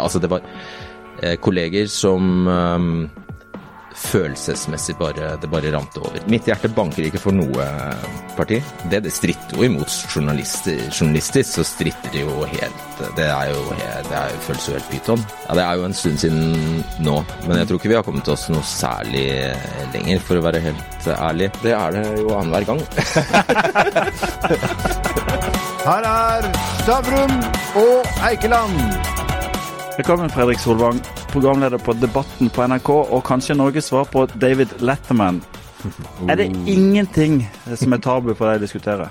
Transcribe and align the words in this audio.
Altså, 0.00 0.18
det 0.18 0.30
var 0.32 0.40
eh, 1.20 1.34
kolleger 1.36 1.86
som 1.86 2.46
um, 2.48 3.10
følelsesmessig 3.92 4.94
bare 4.96 5.34
Det 5.36 5.50
bare 5.52 5.72
rant 5.74 5.98
over. 6.00 6.16
Mitt 6.32 6.46
hjerte 6.48 6.70
banker 6.72 7.04
ikke 7.04 7.20
for 7.20 7.36
noe 7.36 7.66
parti. 8.32 8.56
Det, 8.88 9.02
det 9.04 9.12
stritter 9.12 9.52
jo 9.58 9.66
imot 9.68 9.92
journalister. 10.08 10.80
Journalistisk 10.88 11.58
så 11.58 11.64
stritter 11.68 12.08
det 12.14 12.24
jo 12.24 12.32
helt 12.54 13.02
Det 13.18 13.26
er 13.28 13.52
jo 13.52 13.60
helt, 13.68 14.08
det 14.08 14.16
er, 14.16 14.40
føles 14.46 14.68
jo 14.70 14.78
helt 14.78 14.90
pyton. 14.94 15.20
Ja, 15.44 15.58
det 15.60 15.64
er 15.66 15.74
jo 15.76 15.84
en 15.90 15.98
stund 16.00 16.16
siden 16.24 16.40
nå, 17.04 17.18
men 17.44 17.60
jeg 17.60 17.68
tror 17.68 17.76
ikke 17.82 17.92
vi 17.92 17.98
har 18.00 18.06
kommet 18.08 18.32
oss 18.32 18.48
noe 18.48 18.64
særlig 18.64 19.26
lenger, 19.92 20.24
for 20.24 20.40
å 20.40 20.46
være 20.48 20.64
helt 20.70 21.10
ærlig. 21.18 21.52
Det 21.60 21.76
er 21.76 21.98
det 21.98 22.06
jo 22.22 22.32
annenhver 22.38 22.64
gang. 22.72 22.80
Her 25.82 26.02
er 26.08 26.48
Stavrum 26.80 27.34
og 27.82 28.22
Eikeland. 28.30 29.20
Velkommen, 29.92 30.30
Fredrik 30.32 30.56
Solvang, 30.58 31.02
programleder 31.28 31.76
på 31.78 31.92
Debatten 31.92 32.48
på 32.48 32.62
NRK, 32.64 32.88
og 33.12 33.24
kanskje 33.28 33.58
Norges 33.58 33.90
svar 33.90 34.06
på 34.08 34.22
David 34.40 34.70
Letterman. 34.80 35.42
Er 36.32 36.38
det 36.40 36.46
ingenting 36.64 37.42
som 37.76 37.92
er 37.92 38.00
tabu 38.00 38.30
for 38.32 38.48
deg 38.48 38.62
å 38.62 38.62
diskutere? 38.62 39.10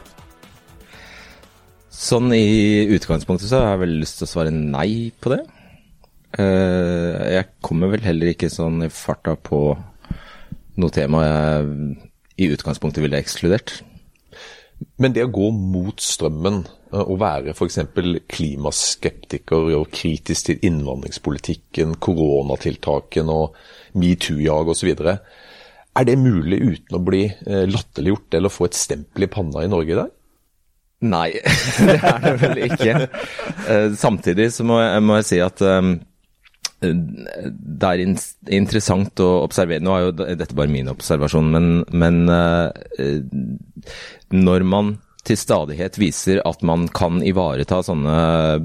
Sånn 1.94 2.34
i 2.34 2.88
utgangspunktet 2.98 3.52
så 3.52 3.60
har 3.62 3.76
jeg 3.76 3.84
veldig 3.84 4.02
lyst 4.02 4.18
til 4.24 4.26
å 4.26 4.32
svare 4.32 4.56
nei 4.56 5.12
på 5.22 5.36
det. 5.36 5.40
Eh, 6.42 7.30
jeg 7.36 7.52
kommer 7.62 7.94
vel 7.94 8.02
heller 8.08 8.34
ikke 8.34 8.50
sånn 8.50 8.82
i 8.88 8.90
farta 8.90 9.38
på 9.38 9.62
noe 10.82 10.98
tema 10.98 11.28
jeg 11.28 11.72
i 12.42 12.50
utgangspunktet 12.56 13.06
ville 13.06 13.22
ekskludert. 13.22 13.84
Men 15.02 15.14
det 15.16 15.26
å 15.26 15.34
gå 15.34 15.50
mot 15.56 16.02
strømmen, 16.02 16.64
eh, 16.94 17.02
å 17.02 17.18
være 17.20 17.56
f.eks. 17.56 17.80
klimaskeptiker 18.32 19.76
og 19.78 19.92
kritisk 19.94 20.50
til 20.50 20.66
innvandringspolitikken, 20.70 21.98
koronatiltakene 22.02 23.38
og 23.44 23.60
metoo-jag 23.98 24.74
osv., 24.74 24.94
er 25.92 26.08
det 26.08 26.16
mulig 26.16 26.62
uten 26.62 26.96
å 26.96 27.04
bli 27.04 27.26
eh, 27.28 27.66
latterliggjort 27.68 28.38
eller 28.38 28.54
få 28.54 28.70
et 28.70 28.80
stempel 28.80 29.26
i 29.26 29.32
panna 29.32 29.66
i 29.66 29.72
Norge 29.72 29.92
i 29.92 30.00
dag? 30.00 30.14
Nei, 31.02 31.28
det 31.90 31.98
er 31.98 32.22
det 32.24 32.36
vel 32.40 32.62
ikke. 32.70 32.96
Eh, 33.68 33.88
samtidig 34.00 34.52
så 34.56 34.64
må 34.68 34.80
jeg, 34.80 35.04
må 35.04 35.18
jeg 35.20 35.28
si 35.28 35.42
at 35.44 35.64
det 36.82 37.90
er 37.90 38.02
interessant 38.02 39.22
å 39.22 39.30
observere 39.44 39.84
Nå 39.86 39.94
er 39.94 40.06
jo 40.08 40.14
dette 40.40 40.56
bare 40.58 40.72
min 40.72 40.90
observasjon, 40.90 41.52
men, 41.54 41.68
men 41.94 42.24
uh, 42.26 42.74
når 44.34 44.66
man 44.66 44.96
til 45.22 45.38
stadighet 45.38 46.00
viser 46.02 46.42
at 46.48 46.64
man 46.66 46.88
kan 46.90 47.22
ivareta 47.22 47.84
sånne 47.86 48.16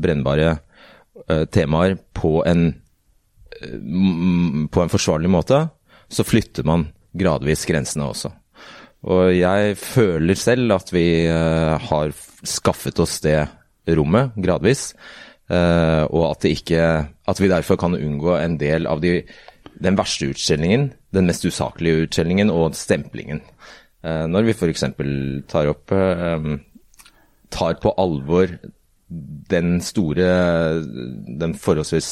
brennbare 0.01 0.55
uh, 0.57 1.45
temaer 1.53 1.99
på 2.17 2.41
en, 2.49 2.71
uh, 2.73 4.65
på 4.73 4.85
en 4.85 4.95
forsvarlig 4.95 5.33
måte, 5.33 5.61
så 6.09 6.25
flytter 6.25 6.65
man 6.65 6.89
gradvis 7.17 7.67
grensene 7.69 8.09
også. 8.09 8.33
Og 9.13 9.29
jeg 9.37 9.77
føler 9.77 10.41
selv 10.41 10.73
at 10.79 10.89
vi 10.95 11.29
har 11.29 12.15
skaffet 12.49 12.99
oss 13.05 13.21
det 13.23 13.39
rommet 13.95 14.35
gradvis. 14.41 14.89
Uh, 15.47 16.03
og 16.11 16.33
at, 16.33 16.45
ikke, 16.51 16.79
at, 17.07 17.41
vi 17.41 17.51
derfor 17.51 17.79
kan 17.79 17.95
unngå 17.95 18.33
en 18.41 18.57
del 18.59 18.89
av 18.91 19.03
de, 19.05 19.21
den 19.79 19.99
verste 19.99 20.33
utskjellingen, 20.33 20.89
den 21.15 21.29
mest 21.31 21.47
usaklige 21.47 22.07
utskjellingen 22.07 22.51
og 22.51 22.75
stemplingen. 22.75 23.45
Uh, 24.03 24.27
når 24.31 24.49
vi 24.49 24.57
f.eks. 24.57 24.89
tar 25.51 25.71
opp 25.71 25.95
uh, 25.95 26.57
tar 27.55 27.79
på 27.83 27.95
alvor 27.95 28.57
den 29.07 29.77
store, 29.87 30.27
den 31.39 31.55
forholdsvis 31.55 32.09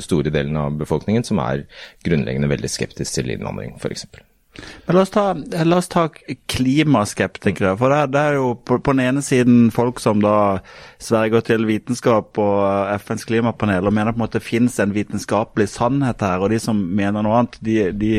store 0.00 0.32
delen 0.32 0.56
av 0.56 0.78
befolkningen 0.80 1.26
som 1.28 1.42
er 1.44 1.66
grunnleggende 2.06 2.48
veldig 2.48 2.72
skeptisk 2.72 3.18
til 3.18 3.34
innvandring, 3.34 3.76
f.eks. 3.76 4.06
Men 4.86 4.96
la 4.96 5.02
oss 5.02 5.12
ta, 5.14 5.24
la 5.64 5.78
oss 5.80 5.88
ta 5.92 6.06
klimaskeptikere. 6.52 7.74
For 7.80 7.92
det, 7.92 8.00
det, 8.14 8.22
er 8.22 8.38
jo 8.38 8.52
på, 8.56 8.78
på, 8.78 8.94
den 8.94 9.02
ene 9.04 9.24
siden 9.24 9.70
folk 9.74 10.00
som 10.02 10.22
da 10.24 10.36
sverger 11.02 11.44
til 11.46 11.66
vitenskap 11.68 12.38
og 12.42 12.92
FNs 13.02 13.26
klimapanel 13.28 13.88
og 13.88 13.96
mener 13.96 14.14
på 14.14 14.20
en 14.20 14.24
måte 14.24 14.38
det 14.40 14.46
finnes 14.46 14.78
en 14.82 14.94
vitenskapelig 14.96 15.68
sannhet 15.72 16.24
her. 16.24 16.42
Og 16.42 16.52
de 16.52 16.60
som 16.62 16.78
mener 16.78 17.24
noe 17.24 17.40
annet, 17.40 17.60
de, 17.64 17.76
de, 17.96 18.14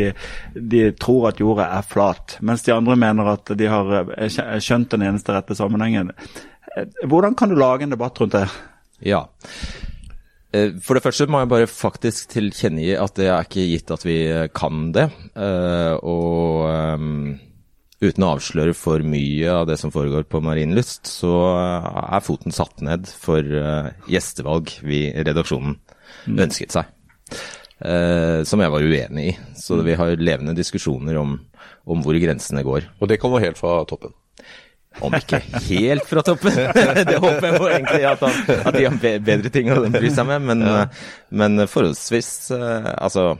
de 0.55 0.85
tror 0.97 1.31
at 1.31 1.41
jorda 1.43 1.69
er 1.77 1.87
flat. 1.87 2.37
Mens 2.41 2.65
de 2.65 2.75
andre 2.75 2.97
mener 2.99 3.33
at 3.35 3.53
de 3.57 3.71
har 3.71 3.93
skjønt 4.63 4.93
den 4.95 5.05
eneste 5.09 5.35
rette 5.35 5.57
sammenhengen. 5.57 6.13
Hvordan 7.05 7.35
kan 7.37 7.49
du 7.49 7.57
lage 7.57 7.85
en 7.85 7.93
debatt 7.93 8.19
rundt 8.21 8.37
det? 8.37 8.47
Ja. 9.05 9.27
Eh, 10.55 10.77
for 10.83 10.95
det 10.95 11.03
første 11.03 11.27
må 11.27 11.41
jeg 11.41 11.51
bare 11.51 11.67
faktisk 11.69 12.31
tilkjennegi 12.31 12.93
at 12.99 13.17
det 13.19 13.27
er 13.27 13.47
ikke 13.47 13.67
gitt 13.67 13.91
at 13.93 14.05
vi 14.07 14.17
kan 14.55 14.91
det. 14.95 15.09
Eh, 15.35 15.95
og 15.99 16.67
uten 17.97 18.25
å 18.27 18.33
avsløre 18.35 18.75
for 18.77 19.03
mye 19.03 19.49
av 19.51 19.67
det 19.69 19.79
som 19.81 19.93
foregår 19.93 20.27
på 20.29 20.41
Marienlyst, 20.45 21.09
så 21.09 21.33
er 21.57 22.25
foten 22.25 22.53
satt 22.53 22.83
ned 22.85 23.09
for 23.09 23.41
gjestevalg 24.07 24.75
vi 24.85 25.07
i 25.09 25.25
redaksjonen 25.25 25.73
mm. 26.27 26.37
ønsket 26.45 26.77
seg. 26.77 26.93
Som 27.77 28.61
jeg 28.61 28.73
var 28.73 28.85
uenig 28.85 29.25
i. 29.31 29.33
Så 29.57 29.79
vi 29.85 29.97
har 29.97 30.13
levende 30.21 30.53
diskusjoner 30.57 31.17
om, 31.17 31.35
om 31.89 32.05
hvor 32.05 32.17
grensene 32.21 32.61
går. 32.65 32.85
Og 33.01 33.09
det 33.09 33.17
kommer 33.21 33.41
helt 33.41 33.57
fra 33.57 33.79
toppen? 33.89 34.13
Om 35.03 35.17
ikke 35.17 35.41
helt 35.67 36.07
fra 36.09 36.23
toppen. 36.25 36.55
det 37.09 37.17
håper 37.17 37.49
jeg 37.49 37.59
på 37.61 37.67
egentlig 37.69 38.05
at, 38.09 38.23
han, 38.23 38.37
at, 38.57 38.77
de 38.77 38.85
har 38.87 39.19
bedre 39.31 39.51
ting 39.53 39.71
å 39.73 39.81
bry 39.93 40.13
seg 40.13 40.29
med, 40.29 40.47
men, 40.51 40.63
ja. 40.65 40.85
men 41.43 41.67
forholdsvis 41.69 42.31
eh, 42.57 42.93
altså 42.95 43.33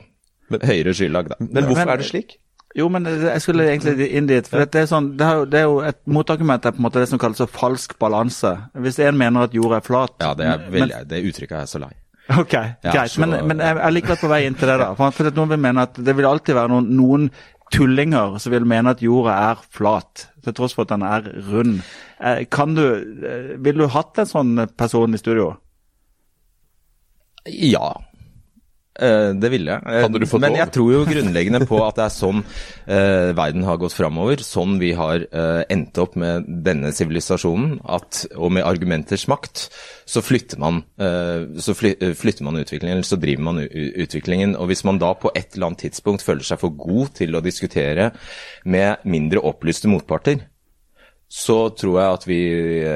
høyere 0.48 0.94
skylag, 0.96 1.32
da. 1.32 1.40
Men 1.44 1.68
hvorfor 1.68 1.94
er 1.94 2.02
det 2.02 2.08
slik? 2.08 2.38
Jo, 2.76 2.86
men 2.92 3.06
jeg 3.08 3.40
skulle 3.42 3.64
egentlig 3.66 4.10
inn 4.14 4.28
dit. 4.28 4.46
for 4.46 4.62
Det 4.68 4.82
er, 4.82 4.88
sånn, 4.90 5.14
det 5.18 5.24
er, 5.24 5.38
jo, 5.40 5.46
det 5.48 5.60
er 5.60 5.64
jo 5.66 5.78
et 5.88 5.98
motargument 6.06 6.66
er 6.68 6.74
på 6.76 6.82
en 6.82 6.86
måte 6.86 7.00
det 7.02 7.08
som 7.10 7.20
kalles 7.20 7.40
falsk 7.54 7.96
balanse. 8.00 8.52
Hvis 8.76 9.00
en 9.02 9.18
mener 9.18 9.48
at 9.48 9.56
jorda 9.56 9.80
er 9.80 9.86
flat 9.86 10.14
Ja, 10.20 10.34
det, 10.36 10.46
er 10.46 10.68
veldig, 10.68 11.00
men, 11.00 11.08
det 11.08 11.22
uttrykket 11.30 11.56
er 11.56 11.64
jeg 11.64 11.72
så 11.72 11.82
lei. 11.82 11.94
Ok, 12.28 12.52
ja, 12.52 12.92
greit. 12.92 13.14
Så, 13.14 13.22
men, 13.24 13.38
men, 13.48 13.62
jeg 13.64 13.80
er 13.80 13.94
likevel 13.94 14.20
på 14.20 14.28
vei 14.28 14.42
inn 14.44 14.56
til 14.58 14.68
det. 14.68 14.76
da. 14.82 14.90
For, 14.98 15.16
for 15.16 15.32
Noen 15.32 15.54
vil 15.54 15.62
mene 15.64 15.86
at 15.88 15.96
det 15.96 16.14
vil 16.18 16.28
alltid 16.28 16.58
være 16.58 16.72
noen, 16.74 16.90
noen 16.98 17.30
tullinger 17.74 18.38
som 18.40 18.52
vil 18.54 18.66
mene 18.68 18.94
at 18.94 19.02
jorda 19.04 19.36
er 19.52 19.62
flat 19.74 20.28
til 20.44 20.56
tross 20.56 20.74
for 20.76 20.86
at 20.86 20.94
den 20.94 21.04
er 21.06 21.28
rund. 21.50 21.80
Eh, 22.20 22.44
kan 22.50 22.74
du, 22.74 22.84
vil 22.84 23.58
Ville 23.64 23.86
du 23.86 23.94
hatt 23.94 24.18
en 24.18 24.30
sånn 24.30 24.68
person 24.78 25.14
i 25.14 25.20
studio? 25.20 25.52
Ja, 27.48 27.94
Eh, 27.94 28.07
det 28.98 29.50
ville 29.52 29.76
jeg. 29.76 30.10
Men 30.42 30.58
jeg 30.58 30.72
tror 30.74 30.92
jo 30.92 31.04
grunnleggende 31.06 31.60
på 31.68 31.78
at 31.84 31.98
det 31.98 32.04
er 32.08 32.14
sånn 32.14 32.42
eh, 32.42 33.30
verden 33.36 33.66
har 33.66 33.78
gått 33.80 33.94
framover. 33.96 34.42
Sånn 34.44 34.76
vi 34.80 34.92
har 34.98 35.22
eh, 35.26 35.62
endt 35.70 35.98
opp 36.02 36.16
med 36.18 36.48
denne 36.66 36.90
sivilisasjonen. 36.94 37.78
Og 37.86 38.52
med 38.54 38.66
argumenters 38.66 39.28
makt 39.30 39.68
så 40.08 40.22
flytter 40.24 40.60
man, 40.62 40.82
eh, 41.00 41.46
så 41.62 41.76
fly, 41.78 41.94
eh, 42.00 42.14
flytter 42.18 42.46
man 42.46 42.60
utviklingen, 42.60 42.98
eller 42.98 43.08
så 43.08 43.20
driver 43.20 43.46
man 43.50 43.62
utviklingen. 43.62 44.56
Og 44.58 44.72
hvis 44.72 44.84
man 44.88 45.00
da 45.00 45.12
på 45.14 45.32
et 45.34 45.54
eller 45.54 45.70
annet 45.70 45.86
tidspunkt 45.86 46.26
føler 46.26 46.46
seg 46.46 46.62
for 46.62 46.74
god 46.74 47.14
til 47.20 47.36
å 47.36 47.44
diskutere 47.44 48.12
med 48.64 49.04
mindre 49.08 49.44
opplyste 49.44 49.90
motparter, 49.90 50.42
så 51.28 51.56
tror 51.76 51.98
jeg 52.00 52.16
at 52.16 52.24
vi 52.24 52.38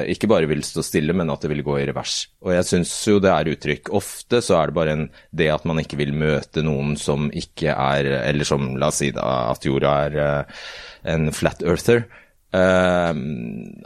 ikke 0.09 0.27
bare 0.29 0.47
vil 0.49 0.63
stå 0.65 0.81
stille, 0.85 1.13
men 1.13 1.29
at 1.29 1.43
det 1.45 1.51
vil 1.51 1.61
gå 1.65 1.77
i 1.77 1.85
revers. 1.85 2.15
Og 2.41 2.55
jeg 2.55 2.65
syns 2.65 2.93
jo 3.05 3.19
det 3.21 3.29
er 3.29 3.51
uttrykk. 3.51 3.93
Ofte 3.93 4.41
så 4.41 4.57
er 4.57 4.71
det 4.71 4.77
bare 4.79 4.95
en, 4.97 5.05
det 5.29 5.51
at 5.53 5.67
man 5.69 5.81
ikke 5.83 5.99
vil 6.01 6.15
møte 6.17 6.65
noen 6.65 6.97
som 6.97 7.29
ikke 7.29 7.75
er 7.77 8.09
Eller 8.23 8.49
som, 8.49 8.73
la 8.81 8.89
oss 8.89 9.03
si 9.03 9.11
da, 9.13 9.53
at 9.53 9.69
jorda 9.69 9.93
er 10.07 10.17
uh, 10.17 10.65
en 11.13 11.29
flat 11.35 11.61
earther. 11.61 12.07
Uh, 12.53 13.13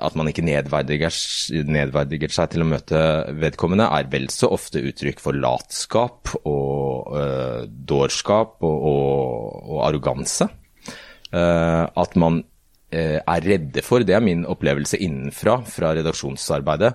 at 0.08 0.16
man 0.16 0.32
ikke 0.32 0.48
nedverdiger, 0.48 1.12
nedverdiger, 1.68 2.32
seg 2.32 2.56
til 2.56 2.64
å 2.64 2.72
møte 2.72 3.06
vedkommende, 3.36 3.92
er 4.00 4.08
vel 4.16 4.32
så 4.32 4.48
ofte 4.56 4.80
uttrykk 4.80 5.20
for 5.28 5.36
latskap 5.36 6.38
og 6.48 7.16
uh, 7.20 7.64
dårskap 7.68 8.64
og, 8.64 8.92
og, 8.96 9.66
og 9.76 9.88
arroganse. 9.92 10.48
at 11.28 12.16
man 12.16 12.46
Eh, 12.48 12.57
er 12.92 13.44
redde 13.44 13.82
for, 13.84 14.06
det 14.06 14.16
er 14.16 14.24
min 14.24 14.46
opplevelse 14.48 15.00
innenfra, 15.04 15.58
fra 15.68 15.92
redaksjonsarbeidet, 15.98 16.94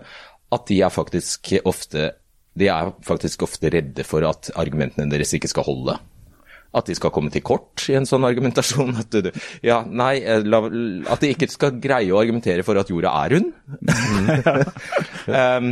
at 0.53 0.65
de 0.69 0.81
er 0.85 0.93
faktisk 0.93 1.53
ofte, 1.69 2.11
de 2.59 2.69
er 2.69 2.95
faktisk 3.05 3.45
ofte 3.47 3.71
redde 3.73 4.05
for 4.07 4.25
at 4.29 4.53
argumentene 4.61 5.11
deres 5.13 5.33
ikke 5.37 5.51
skal 5.53 5.67
holde. 5.69 5.99
At 6.73 6.89
de 6.89 6.97
skal 6.97 7.13
komme 7.13 7.29
til 7.33 7.45
kort 7.45 7.85
i 7.93 7.97
en 7.99 8.09
sånn 8.09 8.25
argumentasjon. 8.25 8.95
At, 9.03 9.13
du, 9.13 9.29
ja, 9.65 9.83
nei, 9.85 10.15
eh, 10.25 10.41
la, 10.41 10.63
at 11.13 11.21
de 11.21 11.33
ikke 11.35 11.51
skal 11.53 11.77
greie 11.83 12.09
å 12.09 12.21
argumentere 12.23 12.65
for 12.65 12.81
at 12.81 12.89
jorda 12.89 13.13
er 13.27 13.35
rund. 13.35 13.51
um, 15.43 15.69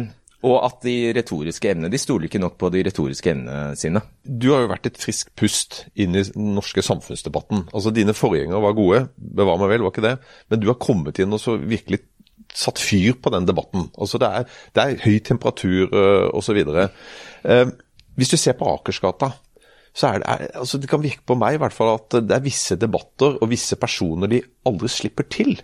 Og 0.46 0.56
at 0.64 0.78
de 0.86 0.94
retoriske 1.12 1.68
emnene 1.68 1.90
De 1.92 1.98
stoler 2.00 2.24
ikke 2.24 2.40
nok 2.40 2.54
på 2.60 2.70
de 2.72 2.80
retoriske 2.86 3.32
emnene 3.34 3.76
sine. 3.76 4.00
Du 4.24 4.50
har 4.54 4.64
jo 4.64 4.70
vært 4.70 4.88
et 4.88 5.00
friskt 5.00 5.34
pust 5.36 5.82
inn 5.92 6.16
i 6.16 6.24
den 6.24 6.54
norske 6.56 6.84
samfunnsdebatten. 6.84 7.66
Altså 7.74 7.92
Dine 7.92 8.16
forgjengere 8.16 8.62
var 8.64 8.78
gode, 8.78 9.02
bevar 9.16 9.60
meg 9.60 9.74
vel, 9.74 9.84
var 9.84 9.92
ikke 9.92 10.06
det? 10.06 10.16
Men 10.48 10.62
du 10.62 10.70
har 10.70 10.80
kommet 10.80 11.20
inn 11.20 11.36
og 11.36 11.42
så 11.42 11.58
virkelig 11.60 12.00
satt 12.56 12.80
fyr 12.82 13.18
på 13.20 13.32
den 13.34 13.46
debatten. 13.48 13.90
Altså 14.00 14.20
Det 14.22 14.32
er, 14.40 14.48
det 14.74 14.82
er 14.86 15.04
høy 15.04 15.20
temperatur 15.28 15.92
uh, 15.92 16.26
osv. 16.36 16.64
Uh, 16.64 17.68
hvis 18.16 18.32
du 18.32 18.38
ser 18.40 18.56
på 18.58 18.68
Akersgata, 18.72 19.32
så 19.96 20.12
er 20.12 20.22
det, 20.22 20.50
altså 20.54 20.78
det 20.78 20.88
kan 20.90 21.02
virke 21.02 21.24
på 21.26 21.36
meg 21.38 21.56
i 21.56 21.60
hvert 21.60 21.74
fall 21.74 21.96
at 21.96 22.20
det 22.22 22.36
er 22.36 22.44
visse 22.44 22.76
debatter 22.78 23.40
og 23.40 23.50
visse 23.50 23.76
personer 23.80 24.30
de 24.30 24.42
aldri 24.68 24.90
slipper 24.92 25.26
til. 25.30 25.58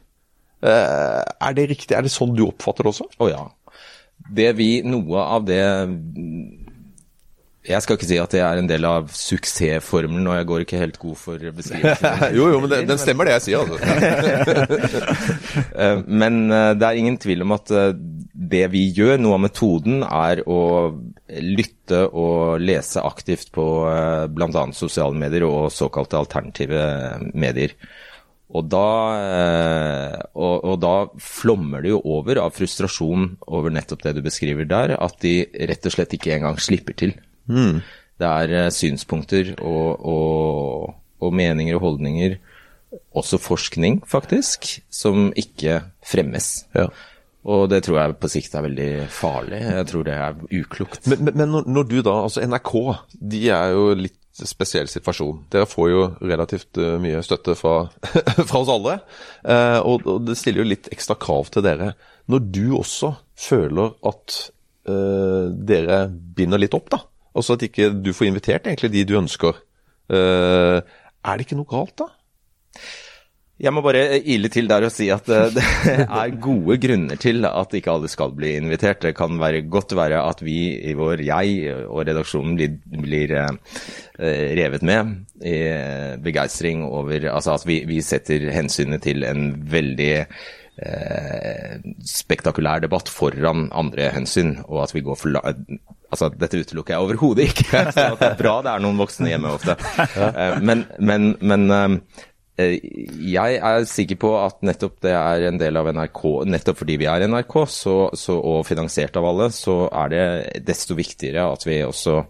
Uh, 0.65 1.23
er 1.23 1.57
det 1.57 1.71
riktig? 1.71 1.95
Er 1.95 2.05
det 2.05 2.13
sånn 2.13 2.35
du 2.37 2.47
oppfatter 2.49 2.87
det 2.87 2.95
også? 2.95 3.09
Å 3.17 3.25
oh, 3.25 3.31
ja. 3.31 3.45
Det 4.37 4.53
vi, 4.59 4.71
Noe 4.87 5.23
av 5.23 5.45
det 5.47 5.63
jeg 7.67 7.83
skal 7.83 7.97
ikke 7.99 8.07
si 8.07 8.19
at 8.21 8.35
det 8.35 8.43
er 8.47 8.61
en 8.61 8.69
del 8.69 8.87
av 8.87 9.09
suksessformelen, 9.15 10.27
og 10.31 10.37
jeg 10.39 10.47
går 10.51 10.63
ikke 10.63 10.81
helt 10.81 10.99
god 11.03 11.17
for 11.19 11.47
beskrivelsen. 11.57 12.21
jo, 12.39 12.47
jo, 12.53 12.61
men 12.63 12.71
det, 12.71 12.81
den 12.91 13.01
stemmer 13.03 13.27
det 13.27 13.37
jeg 13.39 13.47
sier, 13.49 13.65
altså. 13.65 13.77
Eh, 15.77 15.99
men 16.05 16.51
eh, 16.53 16.73
det 16.77 16.87
er 16.87 16.99
ingen 17.01 17.17
tvil 17.21 17.43
om 17.45 17.55
at 17.57 17.71
eh, 17.75 17.95
det 18.53 18.63
vi 18.73 18.85
gjør, 18.95 19.17
noe 19.21 19.37
av 19.37 19.43
metoden, 19.47 20.03
er 20.05 20.43
å 20.49 20.61
lytte 21.27 22.03
og 22.07 22.63
lese 22.63 23.03
aktivt 23.05 23.51
på 23.57 23.65
bl.a. 24.37 24.65
sosiale 24.77 25.17
medier 25.19 25.47
og 25.49 25.73
såkalte 25.75 26.21
alternative 26.21 26.83
medier. 27.35 27.75
Og 28.55 28.69
da, 28.71 28.89
og, 30.39 30.53
og 30.71 30.77
da, 30.79 30.93
flommer 31.19 31.83
det 31.83 31.91
jo 31.91 31.99
over 32.15 32.39
av 32.45 32.53
frustrasjon 32.55 33.33
over 33.51 33.75
nettopp 33.75 34.05
det 34.07 34.13
du 34.17 34.21
beskriver 34.23 34.69
der, 34.71 34.95
at 35.03 35.19
de 35.25 35.41
rett 35.67 35.89
og 35.89 35.97
slett 35.97 36.15
ikke 36.15 36.37
engang 36.37 36.61
slipper 36.63 36.95
til. 36.95 37.17
Mm. 37.51 37.81
Det 38.17 38.29
er 38.29 38.55
uh, 38.67 38.73
synspunkter 38.73 39.55
og, 39.59 40.07
og, 40.07 40.95
og, 41.21 41.35
meninger 41.37 41.77
og 41.77 41.85
holdninger, 41.85 42.39
også 43.17 43.41
forskning 43.43 44.01
faktisk, 44.09 44.71
som 44.93 45.29
ikke 45.37 45.83
fremmes. 46.07 46.65
Ja. 46.77 46.89
Og 47.47 47.69
det 47.71 47.85
tror 47.87 48.01
jeg 48.01 48.17
på 48.19 48.31
sikt 48.31 48.57
er 48.59 48.65
veldig 48.65 48.91
farlig. 49.13 49.59
Jeg 49.63 49.87
tror 49.91 50.07
det 50.07 50.15
er 50.17 50.39
uklokt. 50.63 51.05
Men, 51.07 51.27
men, 51.29 51.37
men 51.39 51.53
når, 51.53 51.69
når, 51.71 51.91
du 51.91 51.99
da, 52.01 52.15
altså 52.25 52.43
NRK, 52.43 52.73
de 53.35 53.43
er 53.55 53.75
jo 53.77 53.85
litt 53.95 54.19
spesiell 54.45 54.91
situasjon. 54.91 55.47
Dere 55.53 55.69
får 55.71 55.89
jo 55.91 56.03
relativt 56.21 56.77
uh, 56.83 56.97
mye 57.01 57.23
støtte 57.25 57.57
fra, 57.57 57.87
fra 58.51 58.61
oss 58.61 58.73
alle. 58.73 58.99
Uh, 59.41 59.81
og, 59.81 60.05
og, 60.05 60.27
det 60.29 60.37
stiller 60.37 60.65
jo 60.65 60.71
litt 60.75 60.91
ekstra 60.93 61.17
krav 61.21 61.49
til 61.55 61.65
dere. 61.65 61.95
Når 62.29 62.47
du 62.53 62.65
også 62.77 63.15
føler 63.39 63.95
at 64.11 64.39
uh, 64.91 65.49
dere 65.49 66.07
binder 66.11 66.61
litt 66.61 66.77
opp, 66.77 66.91
da, 66.93 67.01
Altså 67.37 67.57
at 67.57 67.67
ikke 67.67 67.91
du 68.01 68.15
får 68.17 68.31
invitert 68.31 68.69
egentlig 68.69 68.93
de 68.95 69.05
du 69.09 69.19
ønsker. 69.19 69.59
Uh, 70.09 70.81
er 70.81 71.37
det 71.37 71.45
ikke 71.45 71.59
noe 71.59 71.69
galt, 71.69 71.99
da? 72.01 72.07
Jeg 73.57 73.73
må 73.73 73.81
bare 73.81 74.19
ile 74.29 74.51
til 74.53 74.67
der 74.69 74.85
og 74.85 74.93
si 74.93 75.07
at 75.13 75.31
eh, 75.33 75.49
det 75.55 75.65
er 76.05 76.35
gode 76.45 76.77
grunner 76.83 77.21
til 77.21 77.47
at 77.49 77.77
ikke 77.79 77.95
alle 77.95 78.11
skal 78.13 78.35
bli 78.37 78.57
invitert. 78.59 79.01
Det 79.07 79.15
kan 79.17 79.39
være, 79.41 79.65
godt 79.73 79.97
være 79.97 80.21
at 80.21 80.43
vi 80.45 80.59
i 80.91 80.93
vår, 80.99 81.25
jeg 81.25 81.73
og 81.87 82.05
redaksjonen 82.05 82.59
blir, 82.59 82.77
blir 83.01 83.33
uh, 83.39 83.81
revet 84.21 84.85
med 84.85 85.17
i 85.41 85.57
begeistring 86.25 86.85
over 86.85 87.29
Altså 87.33 87.57
at 87.57 87.67
vi, 87.69 87.83
vi 87.89 88.03
setter 88.05 88.49
hensynet 88.53 89.05
til 89.05 89.25
en 89.25 89.51
veldig 89.73 90.13
Eh, 90.77 91.79
spektakulær 92.05 92.83
debatt 92.85 93.09
foran 93.09 93.71
andre 93.73 94.11
hensyn, 94.13 94.59
og 94.69 94.83
at 94.83 94.93
vi 94.93 95.01
går 95.01 95.17
for 95.17 95.39
Altså, 96.07 96.29
dette 96.29 96.61
utelukker 96.61 96.95
jeg 96.95 97.03
overhodet 97.03 97.47
ikke. 97.49 97.81
så 97.91 98.05
det 98.21 98.27
er 98.29 98.37
bra 98.39 98.59
det 98.63 98.71
er 98.75 98.83
noen 98.85 99.01
voksne 99.01 99.31
hjemme 99.33 99.55
ofte. 99.57 99.75
Eh, 99.99 100.61
men, 100.63 100.85
men, 101.01 101.33
men 101.41 101.65
eh, 101.73 101.97
jeg 102.57 103.59
er 103.61 103.85
sikker 103.89 104.17
på 104.21 104.31
at 104.41 104.63
nettopp 104.65 105.01
det 105.05 105.13
er 105.13 105.49
en 105.51 105.59
del 105.61 105.77
av 105.77 105.91
NRK, 105.93 106.23
nettopp 106.49 106.79
fordi 106.81 106.97
vi 107.03 107.09
er 107.11 107.27
NRK 107.29 107.57
så, 107.69 107.97
så, 108.17 108.39
og 108.39 108.65
finansiert 108.69 109.19
av 109.21 109.29
alle, 109.29 109.51
så 109.53 109.85
er 109.91 110.15
det 110.15 110.25
desto 110.65 110.97
viktigere 110.97 111.45
at 111.53 111.67
vi 111.69 111.83
også 111.85 112.23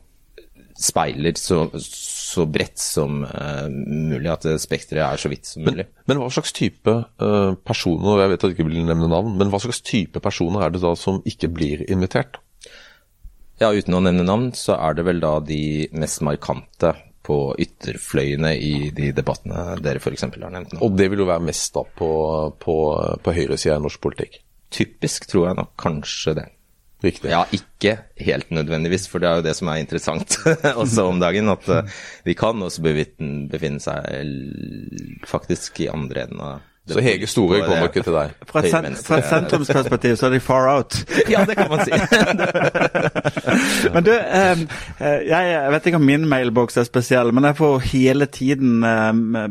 speiler 0.76 1.38
så, 1.40 1.62
så 1.80 2.44
bredt 2.50 2.80
som 2.82 3.22
uh, 3.24 3.68
mulig, 3.70 4.28
at 4.28 4.44
spekteret 4.60 5.04
er 5.06 5.20
så 5.20 5.30
vidt 5.32 5.48
som 5.48 5.64
mulig. 5.64 5.86
Men, 5.86 6.10
men 6.10 6.20
hva 6.20 6.28
slags 6.34 6.52
type 6.56 6.92
uh, 6.92 7.54
personer, 7.64 8.24
jeg 8.24 8.32
vet 8.32 8.42
at 8.42 8.50
du 8.50 8.56
ikke 8.56 8.68
vil 8.68 8.82
nevne 8.84 9.08
navn, 9.08 9.38
men 9.38 9.52
hva 9.52 9.62
slags 9.62 9.80
type 9.86 10.20
personer 10.24 10.66
er 10.66 10.74
det 10.74 10.82
da 10.84 10.92
som 10.98 11.22
ikke 11.28 11.52
blir 11.54 11.86
invitert? 11.88 12.40
Ja, 13.62 13.70
uten 13.72 13.96
å 13.96 14.02
nevne 14.04 14.26
navn, 14.26 14.50
så 14.52 14.76
er 14.76 14.98
det 14.98 15.06
vel 15.06 15.22
da 15.22 15.38
de 15.40 15.86
mest 15.96 16.20
markante 16.26 16.92
på 17.26 17.38
ytterfløyene 17.58 18.52
i 18.62 18.90
de 18.94 19.10
debattene 19.16 19.76
dere 19.82 20.02
f.eks. 20.02 20.26
har 20.28 20.52
nevnt 20.52 20.76
nå. 20.76 20.82
Og 20.86 20.94
det 20.98 21.08
vil 21.12 21.24
jo 21.24 21.30
være 21.30 21.46
mest 21.48 21.74
da 21.74 21.82
på, 21.98 22.10
på, 22.62 22.76
på 23.22 23.34
høyresida 23.38 23.80
i 23.80 23.82
norsk 23.82 24.02
politikk? 24.06 24.38
Typisk 24.76 25.26
tror 25.30 25.48
jeg 25.48 25.58
nok 25.58 25.72
kanskje 25.80 26.36
det. 26.38 26.46
Riktig. 27.04 27.28
Ja, 27.28 27.42
ikke 27.52 27.98
helt 28.24 28.50
nødvendigvis, 28.54 29.04
for 29.10 29.20
det 29.20 29.28
er 29.28 29.40
jo 29.40 29.44
det 29.44 29.52
som 29.58 29.68
er 29.68 29.82
interessant 29.82 30.38
også 30.82 31.10
om 31.10 31.20
dagen. 31.20 31.50
At 31.52 31.66
vi 31.68 32.32
de 32.32 32.36
kan 32.38 32.62
også 32.64 32.84
befinne 32.86 33.82
seg 33.82 35.26
faktisk 35.28 35.82
i 35.84 35.90
andre 35.92 36.24
enden 36.26 36.42
av 36.46 36.64
så 36.88 37.00
Hege 37.02 37.26
Store 37.26 37.60
kommer 37.66 37.88
ikke 37.88 38.02
til 38.06 38.14
deg? 38.14 38.34
Fra 38.46 38.60
et, 38.62 38.70
sen, 38.70 38.94
fra 39.02 39.16
et 39.18 39.26
sentrumsperspektiv 39.26 40.12
så 40.20 40.28
er 40.28 40.36
de 40.36 40.40
far 40.40 40.68
out. 40.70 40.98
ja, 41.32 41.42
det 41.48 41.56
kan 41.58 41.70
man 41.70 41.82
si. 41.82 41.90
men 43.94 44.06
du, 44.06 44.12
eh, 44.14 44.62
jeg 45.26 45.72
vet 45.74 45.88
ikke 45.90 45.98
om 45.98 46.06
min 46.06 46.28
mailboks 46.30 46.78
er 46.78 46.86
spesiell, 46.86 47.32
men 47.34 47.48
jeg 47.48 47.58
får 47.58 47.88
hele 47.90 48.30
tiden 48.30 48.86
eh, 48.86 49.50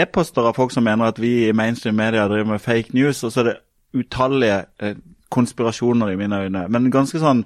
e-poster 0.00 0.48
av 0.48 0.56
folk 0.56 0.72
som 0.72 0.88
mener 0.88 1.12
at 1.12 1.20
vi 1.20 1.50
i 1.50 1.52
mainstream 1.52 2.00
media 2.00 2.24
driver 2.32 2.54
med 2.54 2.64
fake 2.64 2.96
news, 2.96 3.20
og 3.28 3.34
så 3.34 3.44
er 3.44 3.50
det 3.50 3.56
utallige 4.00 4.64
eh, 4.80 4.96
konspirasjoner 5.30 6.14
i 6.14 6.16
mine 6.16 6.42
øyne. 6.46 6.66
Men 6.72 6.90
ganske 6.90 7.20
sånn 7.20 7.44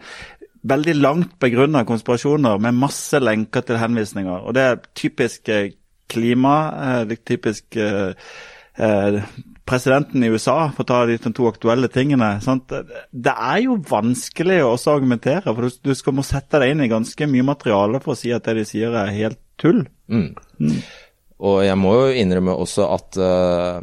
veldig 0.63 0.95
langt 1.01 1.39
begrunna 1.43 1.83
konspirasjoner 1.85 2.63
med 2.63 2.79
masse 2.87 3.19
lenker 3.19 3.67
til 3.67 3.83
henvisninger. 3.83 4.47
Og 4.47 4.55
det 4.55 4.63
er 4.63 4.83
typisk 4.95 5.51
klima, 6.09 6.57
det 7.05 7.19
er 7.19 7.27
typisk 7.27 7.83
eh, 8.79 9.21
presidenten 9.65 10.25
i 10.25 10.31
USA, 10.33 10.69
for 10.75 10.85
å 10.85 10.89
ta 10.89 10.99
de 11.09 11.17
to 11.25 11.49
aktuelle 11.49 11.89
tingene. 11.93 12.35
Sant? 12.45 12.73
Det 13.11 13.35
er 13.35 13.63
jo 13.65 13.79
vanskelig 13.89 14.61
å 14.65 14.75
også 14.75 14.99
argumentere, 14.99 15.47
for 15.47 15.67
du, 15.67 15.79
du 15.91 15.95
skal 15.97 16.19
må 16.19 16.27
sette 16.27 16.61
deg 16.61 16.75
inn 16.75 16.85
i 16.85 16.93
ganske 16.93 17.31
mye 17.31 17.47
materiale 17.47 18.03
for 18.05 18.15
å 18.15 18.19
si 18.19 18.35
at 18.35 18.45
det 18.49 18.59
de 18.61 18.69
sier 18.69 18.95
er 19.01 19.15
helt 19.15 19.41
tull. 19.61 19.87
Mm. 20.13 20.35
Mm. 20.61 20.77
Og 21.45 21.65
jeg 21.65 21.81
må 21.81 21.97
jo 21.97 22.13
innrømme 22.21 22.55
også 22.61 22.87
at 22.95 23.19
uh, 23.21 23.81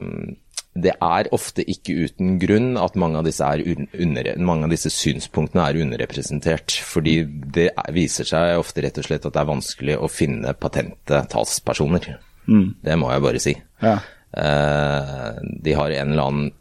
det 0.71 0.93
er 1.03 1.27
ofte 1.35 1.65
ikke 1.67 1.97
uten 2.05 2.37
grunn 2.39 2.77
at 2.79 2.95
mange 2.99 3.19
av, 3.19 3.27
disse 3.27 3.43
under, 3.43 4.29
mange 4.39 4.67
av 4.67 4.71
disse 4.71 4.91
synspunktene 4.93 5.65
er 5.65 5.81
underrepresentert. 5.83 6.77
Fordi 6.87 7.17
det 7.57 7.71
viser 7.95 8.29
seg 8.29 8.61
ofte 8.61 8.85
rett 8.85 9.01
og 9.01 9.07
slett 9.09 9.27
at 9.27 9.35
det 9.35 9.43
er 9.43 9.51
vanskelig 9.51 9.99
å 9.99 10.09
finne 10.11 10.55
patente 10.55 11.25
talspersoner. 11.31 12.13
Mm. 12.47 12.67
Det 12.85 12.97
må 12.97 13.11
jeg 13.11 13.25
bare 13.27 13.43
si. 13.43 13.55
Ja. 13.83 13.99
Eh, 14.37 15.31
de 15.41 15.73
har 15.73 15.91
en 15.91 16.11
eller 16.11 16.23
annen 16.23 16.51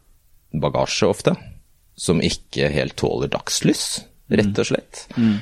bagasje 0.51 1.07
ofte 1.07 1.35
som 1.95 2.21
ikke 2.23 2.71
helt 2.73 2.97
tåler 2.99 3.31
dagslys, 3.31 4.03
rett 4.31 4.57
og 4.59 4.67
slett. 4.67 5.05
Mm. 5.15 5.37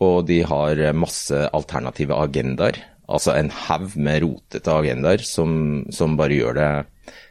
Og 0.00 0.24
de 0.28 0.40
har 0.48 0.80
masse 0.96 1.44
alternative 1.56 2.16
agendaer. 2.16 2.80
Altså 3.10 3.34
en 3.36 3.50
haug 3.66 3.94
med 3.96 4.22
rotete 4.24 4.72
agendaer 4.72 5.24
som, 5.26 5.84
som, 5.92 6.16
bare 6.18 6.36
gjør 6.36 6.58
det 6.58 6.70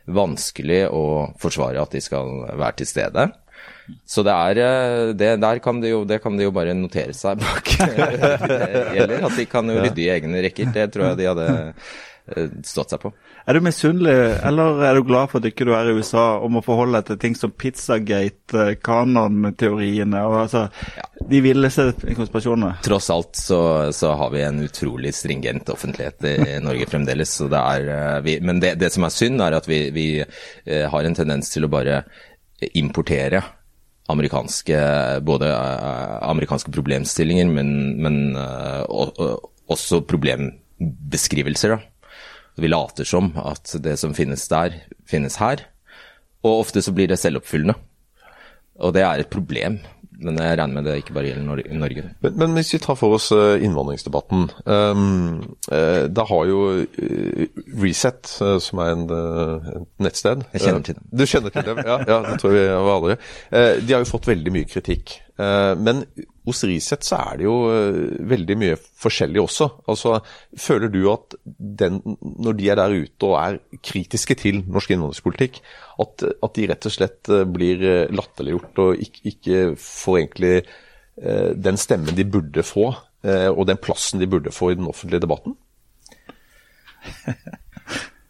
vanskelig 0.09 0.81
å 0.91 1.03
forsvare 1.39 1.81
at 1.81 1.93
de 1.95 2.01
skal 2.03 2.49
være 2.49 2.81
til 2.81 2.89
stede. 2.89 3.29
Så 4.05 4.21
det 4.25 4.33
er 4.33 4.59
eh, 4.61 5.11
det, 5.17 5.29
Der 5.41 5.59
kan 5.65 5.79
de, 5.81 5.89
jo, 5.89 6.03
det 6.05 6.19
kan 6.21 6.35
de 6.37 6.45
jo 6.45 6.53
bare 6.53 6.75
notere 6.77 7.15
seg 7.17 7.41
bak. 7.41 7.73
Gjelder, 8.95 9.17
at 9.25 9.37
de 9.37 9.47
kan 9.49 9.69
jo 9.69 9.79
rydde 9.81 10.03
i 10.05 10.11
egne 10.13 10.43
rekker. 10.45 10.69
Det 10.75 10.91
tror 10.93 11.09
jeg 11.09 11.19
de 11.21 11.29
hadde 11.31 11.49
Eh, 12.35 12.49
stått 12.65 12.93
seg 12.93 13.01
på. 13.01 13.11
Er 13.49 13.57
du 13.57 13.63
misunnelig, 13.65 14.13
eller 14.45 14.83
er 14.85 14.93
du 14.93 15.07
glad 15.09 15.31
for 15.31 15.41
at 15.41 15.47
ikke 15.49 15.65
du 15.65 15.71
er 15.73 15.87
i 15.89 15.93
USA 15.97 16.35
og 16.37 16.51
må 16.53 16.61
forholde 16.61 16.99
deg 16.99 17.07
til 17.07 17.17
ting 17.23 17.37
som 17.37 17.49
Pizzagate, 17.57 18.53
eh, 18.61 18.75
Kanon-teoriene 18.77 20.21
og 20.21 20.35
altså 20.43 20.67
ja. 20.93 21.07
de 21.31 21.39
villeste 21.41 21.87
konspirasjonene? 22.03 22.75
Tross 22.85 23.09
alt 23.09 23.41
så, 23.41 23.59
så, 23.95 24.13
har 24.21 24.29
vi 24.35 24.45
en 24.45 24.61
utrolig 24.67 25.15
stringent 25.17 25.73
offentlighet 25.73 26.29
i 26.29 26.59
Norge 26.61 26.91
fremdeles. 26.93 27.33
Så 27.41 27.49
det 27.49 27.65
er, 27.73 27.89
eh, 27.95 28.21
vi, 28.27 28.37
men 28.45 28.61
det, 28.61 28.75
det, 28.83 28.93
som 28.93 29.09
er 29.09 29.17
synd, 29.17 29.41
er 29.41 29.57
at 29.57 29.71
vi, 29.71 29.81
vi 29.97 30.07
har 30.69 31.09
en 31.09 31.17
tendens 31.17 31.49
til 31.49 31.65
å 31.65 31.73
bare 31.73 32.03
importere 32.77 33.41
amerikanske, 34.13 34.77
både 35.25 35.49
amerikanske 36.21 36.69
problemstillinger, 36.77 37.49
men, 37.49 37.71
men 37.97 38.25
også 39.73 40.05
problembeskrivelser. 40.05 41.79
da. 41.79 41.98
Vi 42.59 42.71
later 42.71 43.07
som 43.07 43.31
at 43.39 43.75
det 43.83 43.97
som 44.01 44.15
finnes 44.17 44.47
der, 44.51 44.81
finnes 45.09 45.39
her. 45.41 45.65
Og 46.43 46.65
ofte 46.65 46.83
så 46.83 46.93
blir 46.95 47.09
det 47.11 47.19
selvoppfyllende. 47.19 47.75
Og 48.79 48.93
det 48.95 49.03
er 49.03 49.21
et 49.23 49.31
problem. 49.31 49.79
Men 50.19 50.35
jeg 50.35 50.57
regner 50.59 50.75
med 50.75 50.87
det 50.87 50.97
ikke 50.99 51.13
bare 51.15 51.29
gjelder 51.29 51.75
Norge. 51.79 52.03
Men, 52.23 52.33
men 52.41 52.55
hvis 52.57 52.73
vi 52.73 52.81
tar 52.83 52.97
for 52.99 53.15
oss 53.15 53.29
eh, 53.31 53.61
innvandringsdebatten. 53.63 54.49
Um, 54.67 55.37
da 55.69 56.25
har 56.27 56.49
jo 56.49 56.59
uh, 56.83 57.45
Reset, 57.79 58.33
som 58.65 58.81
er 58.83 58.91
en, 58.97 59.05
et 59.07 60.03
nettsted 60.03 60.43
Jeg 60.57 60.65
kjenner 60.65 60.83
til 60.83 60.97
dem. 60.99 61.05
Du 61.13 61.23
kjenner 61.23 61.55
til 61.55 61.69
dem, 61.69 61.79
ja, 61.87 62.01
ja 62.09 62.19
det 62.27 62.35
tror 62.41 62.55
vi 62.55 62.65
alle 62.67 63.13
gjør. 63.13 63.23
de 63.85 63.95
har 63.95 64.03
jo 64.03 64.11
fått 64.11 64.27
veldig 64.31 64.55
mye 64.57 64.67
kritikk. 64.67 65.15
men 65.39 66.03
hos 66.49 66.63
Riseth 66.67 67.05
så 67.07 67.19
er 67.21 67.39
det 67.39 67.45
jo 67.47 67.55
veldig 68.31 68.57
mye 68.59 68.79
forskjellig 68.79 69.41
også. 69.43 69.69
Altså, 69.91 70.17
Føler 70.59 70.91
du 70.91 70.99
at 71.11 71.37
den, 71.45 72.01
når 72.19 72.57
de 72.59 72.69
er 72.69 72.79
der 72.81 72.97
ute 73.05 73.29
og 73.29 73.37
er 73.39 73.59
kritiske 73.85 74.37
til 74.41 74.63
norsk 74.65 74.91
innvandringspolitikk, 74.95 75.61
at, 76.03 76.25
at 76.27 76.57
de 76.57 76.67
rett 76.71 76.89
og 76.89 76.95
slett 76.95 77.31
blir 77.53 77.85
latterliggjort 78.15 78.83
og 78.83 79.05
ikke, 79.05 79.23
ikke 79.33 79.63
får 79.83 80.19
egentlig 80.23 80.53
den 81.69 81.79
stemmen 81.79 82.15
de 82.15 82.23
burde 82.23 82.63
få, 82.63 82.91
og 83.27 83.63
den 83.67 83.79
plassen 83.83 84.21
de 84.21 84.29
burde 84.31 84.53
få 84.55 84.71
i 84.71 84.77
den 84.79 84.87
offentlige 84.87 85.25
debatten? 85.25 85.57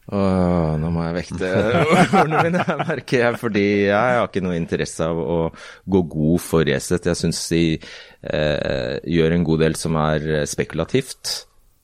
Åh, 0.10 0.72
nå 0.82 0.90
må 0.90 1.04
jeg 1.06 1.16
vekte 1.20 1.50
ordene 1.94 2.44
mine, 2.48 2.64
merker 2.90 3.24
jeg. 3.24 3.40
Fordi 3.42 3.66
jeg 3.90 4.16
har 4.18 4.26
ikke 4.26 4.44
noe 4.46 4.58
interesse 4.58 5.06
av 5.06 5.20
å 5.22 5.40
gå 5.86 6.02
god 6.16 6.42
for 6.42 6.66
Resett. 6.66 7.10
Jeg 7.12 7.20
syns 7.20 7.44
de 7.52 7.64
eh, 7.78 8.96
gjør 9.06 9.36
en 9.36 9.46
god 9.52 9.64
del 9.66 9.78
som 9.78 10.00
er 10.02 10.48
spekulativt. 10.50 11.36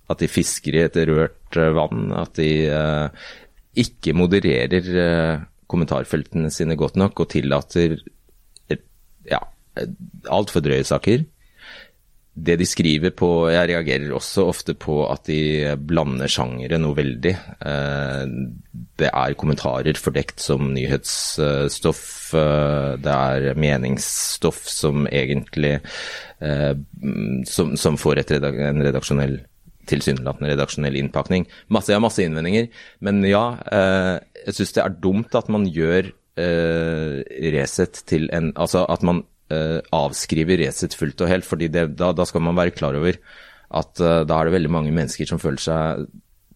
At 0.10 0.22
de 0.22 0.29
fisker 0.29 0.77
i 0.77 0.84
et 0.86 0.98
rørt 1.10 1.60
eh, 1.60 1.74
vann. 1.77 2.10
At 2.17 2.38
de 2.41 2.50
eh, 2.65 3.29
ikke 3.86 4.15
modererer 4.17 4.89
eh, 5.05 5.46
kommentarfeltene 5.70 6.50
sine 6.53 6.77
godt 6.79 6.98
nok 7.01 7.24
og 7.24 7.32
tillater 7.34 7.98
ja, 9.25 9.39
altfor 10.29 10.62
drøye 10.62 10.86
saker 10.86 11.24
det 12.36 12.58
de 12.60 12.65
skriver 12.68 13.13
på 13.15 13.48
Jeg 13.48 13.70
reagerer 13.72 14.12
også 14.15 14.44
ofte 14.51 14.74
på 14.75 14.98
at 15.08 15.24
de 15.30 15.72
blander 15.80 16.27
sjangere 16.32 16.80
noe 16.82 16.98
veldig. 16.98 17.32
Eh, 17.63 18.24
det 19.00 19.08
er 19.08 19.38
kommentarer 19.39 19.96
fordekt 20.00 20.44
som 20.44 20.74
nyhetsstoff. 20.75 22.04
Eh, 22.36 22.92
det 23.00 23.15
er 23.15 23.60
meningsstoff 23.60 24.65
som 24.68 25.08
egentlig 25.08 25.77
eh, 26.44 26.74
som, 27.48 27.75
som 27.80 28.00
får 28.00 28.20
redak 28.25 28.60
en 28.68 28.84
redaksjonell 28.84 29.39
tilsynelatende 29.86 30.50
redaksjonell 30.50 30.98
innpakning. 30.98 31.46
Masse, 31.72 31.94
jeg 31.94 32.00
har 32.00 32.04
masse 32.04 32.24
innvendinger, 32.25 32.72
men 33.06 33.20
ja, 33.30 33.44
jeg 33.70 34.56
syns 34.58 34.74
det 34.74 34.82
er 34.82 34.96
dumt 34.98 35.38
at 35.38 35.51
man 35.54 35.68
gjør 35.70 36.10
Resett 36.36 38.01
til 38.10 38.25
en 38.36 38.50
Altså 38.60 38.82
at 38.92 39.06
man 39.08 39.22
uh, 39.54 39.80
avskriver 39.96 40.60
Resett 40.62 40.96
fullt 40.98 41.22
og 41.22 41.32
helt. 41.32 41.48
fordi 41.48 41.70
det, 41.72 41.88
da, 42.00 42.12
da, 42.16 42.25
skal 42.28 42.44
man 42.46 42.58
være 42.58 42.75
klar 42.75 42.98
over 42.98 43.18
at 43.75 44.02
uh, 44.02 44.24
da 44.28 44.40
er 44.40 44.48
det 44.48 44.56
veldig 44.58 44.72
mange 44.74 44.94
mennesker 44.96 45.30
som 45.30 45.42
føler 45.42 45.62
seg 45.62 46.06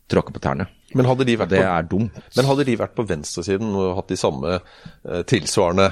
tråkka 0.10 0.34
på 0.34 0.42
tærne. 0.42 0.70
Men 0.98 1.06
hadde 1.06 1.28
de 1.28 1.36
vært 1.38 1.52
det 1.54 1.62
på, 1.62 1.70
er 1.70 1.90
dumt. 1.90 2.16
Men 2.38 2.48
hadde 2.50 2.66
de 2.66 2.78
vært 2.80 2.96
på 2.98 3.06
venstresiden 3.06 3.76
og 3.78 3.98
hatt 4.00 4.10
de 4.10 4.18
samme 4.18 4.56
uh, 4.58 5.22
tilsvarende 5.30 5.92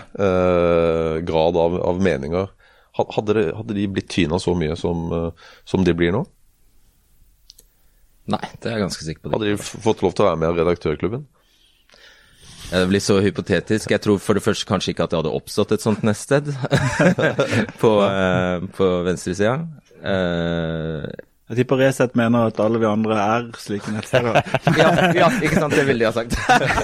grad 1.28 1.60
av, 1.62 1.78
av 1.92 2.02
meninger, 2.02 2.50
hadde, 2.98 3.34
det, 3.38 3.46
hadde, 3.54 3.76
de 3.78 3.86
blitt 3.94 4.10
tyna 4.10 4.40
så 4.42 4.56
mye 4.58 4.74
som, 4.74 5.12
som 5.70 5.84
de 5.86 5.94
blir 5.94 6.16
nå? 6.16 6.24
Nei, 8.34 8.42
det 8.58 8.72
er 8.72 8.80
jeg 8.80 8.88
ganske 8.88 9.06
sikker 9.06 9.22
på. 9.22 9.36
Hadde 9.36 9.52
de 9.52 9.60
fått 9.62 10.02
lov 10.02 10.16
til 10.18 10.26
å 10.26 10.32
være 10.32 10.40
med 10.42 10.50
i 10.50 10.64
redaktørklubben? 10.64 11.28
Det 12.72 12.88
blir 12.90 13.00
så 13.04 13.20
hypotetisk. 13.24 13.92
Jeg 13.92 14.02
tror 14.04 14.20
for 14.20 14.38
det 14.38 14.44
første 14.44 14.68
kanskje 14.68 14.92
ikke 14.94 15.08
at 15.08 15.14
det 15.14 15.22
hadde 15.22 15.36
oppstått 15.38 15.72
et 15.78 15.84
sånt 15.84 16.04
neststed 16.04 16.52
på, 17.82 17.94
uh, 18.04 18.66
på 18.76 18.90
venstresida. 19.08 19.62
Uh, 20.04 21.08
jeg 21.48 21.62
tipper 21.62 21.80
Resett 21.80 22.16
mener 22.20 22.50
at 22.50 22.58
alle 22.60 22.80
vi 22.82 22.88
andre 22.90 23.18
er 23.24 23.46
slike 23.56 23.92
nettsteder. 23.96 24.42
ja, 24.82 24.90
ja, 25.16 25.30
ikke 25.40 25.62
sant. 25.62 25.76
Det 25.78 25.86
ville 25.88 26.04
de 26.04 26.10
ha 26.10 26.12
sagt. 26.12 26.36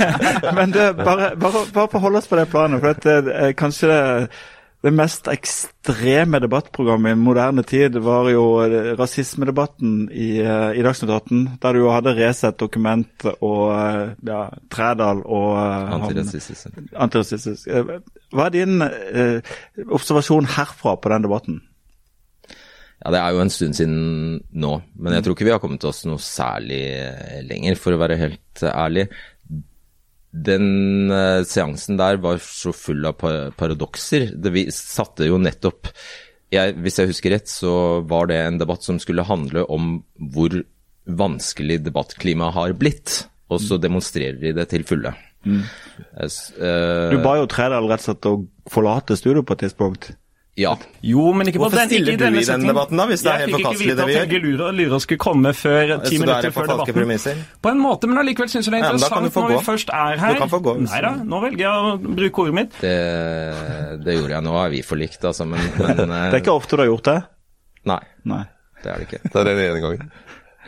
Men 0.57 0.71
det, 0.71 0.85
bare, 1.01 1.33
bare, 1.35 1.65
bare 1.75 1.91
forhold 1.91 2.21
oss 2.21 2.29
på 2.31 2.39
det 2.39 2.47
planet. 2.47 2.79
for 2.79 3.03
det, 3.03 3.33
er 3.35 3.57
kanskje 3.59 3.91
det 3.91 4.29
det 4.83 4.91
mest 4.91 5.29
ekstreme 5.31 6.41
debattprogrammet 6.43 7.15
i 7.15 7.19
moderne 7.19 7.63
tid 7.63 7.95
var 8.03 8.27
jo 8.33 8.43
rasismedebatten 8.99 10.09
i, 10.11 10.41
eh, 10.43 10.71
i 10.75 10.83
Dagsnytt 10.83 11.13
18, 11.13 11.43
der 11.63 11.73
du 11.73 11.79
jo 11.85 11.93
hadde 11.93 12.15
Resett, 12.17 12.57
Dokument 12.59 13.27
og 13.37 13.61
eh, 13.71 14.11
ja, 14.27 14.41
Trædal 14.73 15.23
og 15.23 15.51
eh, 15.55 15.93
Antirasistisk. 15.95 16.81
Antirasistisk. 16.99 17.69
Hva 18.35 18.49
er 18.49 18.57
din 18.57 18.83
eh, 18.83 19.55
observasjon 19.87 20.51
herfra 20.57 20.97
på 20.99 21.13
den 21.15 21.29
debatten? 21.29 21.61
Ja, 23.03 23.11
Det 23.11 23.21
er 23.21 23.35
jo 23.35 23.43
en 23.43 23.51
stund 23.51 23.79
siden 23.79 24.41
nå, 24.51 24.73
men 24.99 25.15
jeg 25.15 25.23
tror 25.23 25.35
ikke 25.37 25.47
vi 25.47 25.55
har 25.55 25.63
kommet 25.63 25.87
oss 25.87 26.03
noe 26.07 26.19
særlig 26.23 26.83
lenger, 27.47 27.79
for 27.79 27.95
å 27.95 28.03
være 28.03 28.19
helt 28.19 28.67
ærlig 28.67 29.07
den 30.33 31.11
uh, 31.13 31.45
seansen 31.45 31.99
der 31.99 32.17
var 32.23 32.41
så 32.41 32.73
full 32.75 33.05
av 33.05 33.19
paradokser. 33.57 34.31
Det 34.33 34.53
vi 34.53 34.67
satte 34.73 35.29
jo 35.29 35.37
nettopp 35.41 35.91
jeg, 36.53 36.75
Hvis 36.85 36.99
jeg 36.99 37.09
husker 37.09 37.33
rett, 37.33 37.49
så 37.49 38.01
var 38.05 38.27
det 38.29 38.37
en 38.37 38.59
debatt 38.61 38.85
som 38.85 38.99
skulle 39.01 39.25
handle 39.25 39.63
om 39.73 39.95
hvor 40.33 40.53
vanskelig 41.09 41.79
debattklimaet 41.81 42.53
har 42.53 42.75
blitt. 42.77 43.23
Og 43.49 43.57
så 43.61 43.79
demonstrerer 43.81 44.37
de 44.37 44.51
det 44.53 44.67
til 44.69 44.85
fulle. 44.85 45.15
Mm. 45.43 45.63
Uh, 46.15 47.09
du 47.11 47.17
ba 47.25 47.39
jo 47.39 47.47
Tredal 47.51 47.89
rett 47.89 48.03
og 48.03 48.05
slett 48.05 48.29
å 48.29 48.35
forlate 48.71 49.17
studio 49.19 49.41
på 49.41 49.57
et 49.57 49.65
tidspunkt. 49.65 50.11
Ja. 50.53 50.75
Jo, 51.01 51.31
men 51.33 51.50
ikke 51.50 51.57
på 51.57 51.63
Hvorfor 51.63 51.79
den, 51.81 51.89
stiller 51.89 52.13
ikke 52.13 52.27
du 52.29 52.38
i 52.38 52.43
denne 52.45 52.69
debatten, 52.69 53.00
da, 53.00 53.05
hvis 53.10 53.24
det 53.25 53.31
er 53.31 53.39
helt 53.41 53.55
forkastelig 53.55 53.95
det 53.98 54.05
vi 54.05 54.13
gjør? 54.13 54.19
Jeg 54.19 54.27
fikk 54.29 54.36
ikke 54.38 54.50
vite 54.51 54.65
at 54.65 54.69
Helge 54.69 54.77
Lyra 54.77 55.00
skulle 55.01 55.22
komme 55.24 55.53
før 55.57 55.93
ti 56.03 56.19
minutter 56.22 56.53
før 56.53 56.67
debatten. 56.69 56.98
Premisser. 57.00 57.39
På 57.65 57.72
en 57.74 57.81
måte, 57.81 58.10
men 58.12 58.22
allikevel 58.22 58.51
syns 58.53 58.69
jeg 58.69 58.75
det 58.75 58.81
er 58.83 58.86
interessant 58.86 59.17
ja, 59.17 59.31
når 59.41 59.50
vi 59.50 59.57
først 59.65 59.93
er 59.98 60.22
her. 60.22 60.38
Du 60.38 60.43
kan 60.43 60.51
få 60.51 60.60
gå. 60.67 60.75
Nei 60.86 61.01
da, 61.07 61.13
nå 61.33 61.41
velger 61.48 61.65
jeg 61.65 61.89
å 61.89 61.95
bruke 62.03 62.45
ordet 62.45 62.57
mitt. 62.60 62.77
Det, 62.83 62.93
det 64.05 64.17
gjorde 64.19 64.36
jeg. 64.36 64.45
Nå 64.45 64.55
er 64.62 64.75
vi 64.75 64.83
forlikt, 64.86 65.25
altså, 65.31 65.50
men, 65.50 65.65
men 65.81 66.03
Det 66.13 66.29
er 66.29 66.39
ikke 66.43 66.57
ofte 66.62 66.77
du 66.77 66.86
har 66.86 66.91
gjort 66.91 67.10
det? 67.10 67.17
Nei. 67.89 68.01
Nei. 68.29 68.43
Det 68.83 68.93
er 68.93 69.01
det 69.01 69.10
ikke. 69.10 69.24
Det 69.25 69.41
er 69.41 69.50
den 69.50 69.63
ene 69.65 69.83
gangen? 69.88 70.15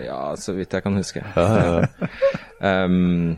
Ja, 0.01 0.19
så 0.39 0.57
vidt 0.57 0.73
jeg 0.73 0.83
kan 0.83 0.97
huske. 0.97 1.21
Ja, 1.35 1.45
ja, 1.61 1.85
ja. 1.85 2.85
um, 2.89 3.35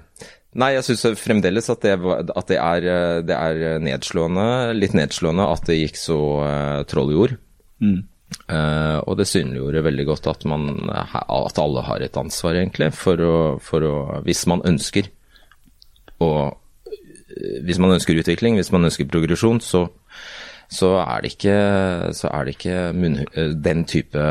Nei, 0.57 0.71
jeg 0.73 0.87
syns 0.87 1.19
fremdeles 1.21 1.69
at, 1.69 1.83
det, 1.85 1.93
at 2.01 2.47
det, 2.49 2.57
er, 2.57 2.85
det, 3.27 3.35
er, 3.35 3.81
nedslående, 3.83 4.45
litt 4.73 4.95
nedslående 4.97 5.45
at 5.53 5.67
det 5.69 5.77
gikk 5.77 5.99
så 6.01 6.17
uh, 6.41 6.85
troll 6.89 7.11
i 7.13 7.17
jord. 7.17 7.35
Mm. 7.83 7.99
Uh, 8.49 8.97
og 9.05 9.19
det 9.19 9.27
synliggjorde 9.29 9.83
veldig 9.85 10.05
godt 10.09 10.29
at, 10.31 10.47
man, 10.49 10.89
at 10.91 11.61
alle 11.61 11.83
har 11.85 12.03
et 12.03 12.17
ansvar, 12.19 12.57
egentlig, 12.57 12.89
for 12.97 13.21
å, 13.21 13.35
for 13.63 13.85
å 13.85 13.93
Hvis 14.25 14.47
man 14.49 14.65
ønsker 14.67 15.11
å 16.25 16.31
Hvis 17.63 17.79
man 17.79 17.93
ønsker 17.93 18.17
utvikling, 18.17 18.57
hvis 18.57 18.73
man 18.73 18.89
ønsker 18.89 19.07
progresjon, 19.07 19.61
så, 19.61 19.85
så 20.73 20.95
er 21.03 21.21
det 21.21 21.35
ikke, 21.35 21.59
så 22.17 22.31
er 22.33 22.47
det 22.47 22.57
ikke 22.57 22.79
munn, 22.97 23.21
den 23.61 23.85
type 23.85 24.25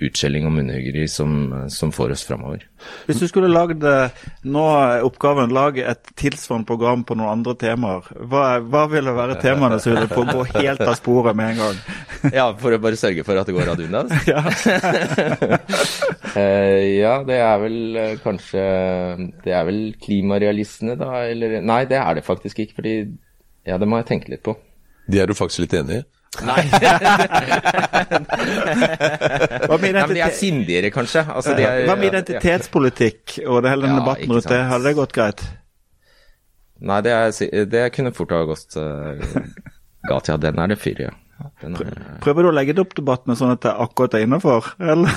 utskjelling 0.00 0.46
og 0.48 0.54
munnhuggeri 0.56 1.06
som, 1.10 1.68
som, 1.72 1.92
får 1.92 2.14
oss 2.16 2.24
framover. 2.26 2.64
Hvis 3.08 3.20
du 3.20 3.26
skulle 3.28 3.50
lagd 3.52 3.84
nå 4.48 4.66
oppgaven 5.04 5.52
lage 5.52 5.84
et 5.84 6.12
tilsvarende 6.18 6.68
program 6.68 7.04
på 7.04 7.16
noen 7.18 7.34
andre 7.34 7.56
temaer, 7.60 8.06
hva, 8.30 8.44
hva 8.64 8.86
ville 8.92 9.12
være 9.16 9.40
temaene 9.42 9.80
som 9.82 9.94
ville 9.94 10.08
få 10.10 10.24
gå 10.28 10.46
helt 10.56 10.80
av 10.84 10.96
sporet 10.98 11.36
med 11.36 11.54
en 11.54 11.60
gang? 11.64 11.82
ja, 12.38 12.46
for 12.60 12.74
å 12.74 12.80
bare 12.82 12.98
sørge 13.00 13.24
for 13.26 13.40
at 13.40 13.48
det 13.48 13.56
går 13.56 13.72
ad 13.72 13.82
undas? 13.84 14.12
ja. 14.30 14.42
uh, 16.36 16.80
ja, 17.02 17.14
det 17.26 17.40
er 17.40 17.60
vel 17.62 17.78
uh, 17.96 18.14
kanskje 18.22 18.62
Det 19.44 19.54
er 19.56 19.66
vel 19.68 19.82
klimarealistene, 20.02 20.96
da? 21.00 21.24
Eller 21.28 21.60
Nei, 21.64 21.82
det 21.90 22.00
er 22.00 22.18
det 22.18 22.26
faktisk 22.26 22.62
ikke. 22.64 22.80
fordi 22.80 22.94
Ja, 23.68 23.78
det 23.80 23.88
må 23.88 24.00
jeg 24.00 24.10
tenke 24.12 24.32
litt 24.32 24.44
på. 24.46 24.56
De 25.10 25.20
er 25.20 25.28
du 25.28 25.36
faktisk 25.36 25.64
litt 25.64 25.76
enig 25.80 26.02
i? 26.02 26.06
Nei. 26.38 26.62
Hva 29.66 29.78
med 29.82 29.96
Nei, 29.96 30.04
de 30.14 30.20
er 30.22 30.34
sindigere, 30.36 30.90
kanskje. 30.94 31.24
Altså, 31.26 31.56
er, 31.58 31.82
Hva 31.88 31.96
med 31.98 32.12
identitetspolitikk 32.12 33.40
og 33.46 33.64
det 33.64 33.72
hele 33.72 33.88
den 33.88 33.96
ja, 33.96 34.02
debatten 34.04 34.36
rundt 34.36 34.52
det? 34.52 34.60
Hadde 34.70 34.86
det 34.86 34.94
gått 35.00 35.16
greit? 35.16 35.40
Nei, 36.80 37.00
det, 37.04 37.16
er, 37.16 37.66
det 37.68 37.82
kunne 37.96 38.12
fort 38.16 38.30
ha 38.32 38.44
gått 38.48 38.76
uh, 38.78 39.18
galt. 40.08 40.30
Ja, 40.30 40.36
den 40.40 40.62
er 40.62 40.70
det 40.70 40.78
fyr 40.80 41.02
i, 41.02 41.04
ja. 41.10 41.14
Er, 41.64 42.00
Prøver 42.20 42.44
du 42.44 42.50
å 42.50 42.54
legge 42.54 42.74
det 42.76 42.82
opp 42.84 42.94
debatten 42.96 43.36
sånn 43.36 43.54
at 43.54 43.62
det 43.64 43.72
akkurat 43.82 44.14
er 44.16 44.26
innafor, 44.26 44.62
eller? 44.78 45.10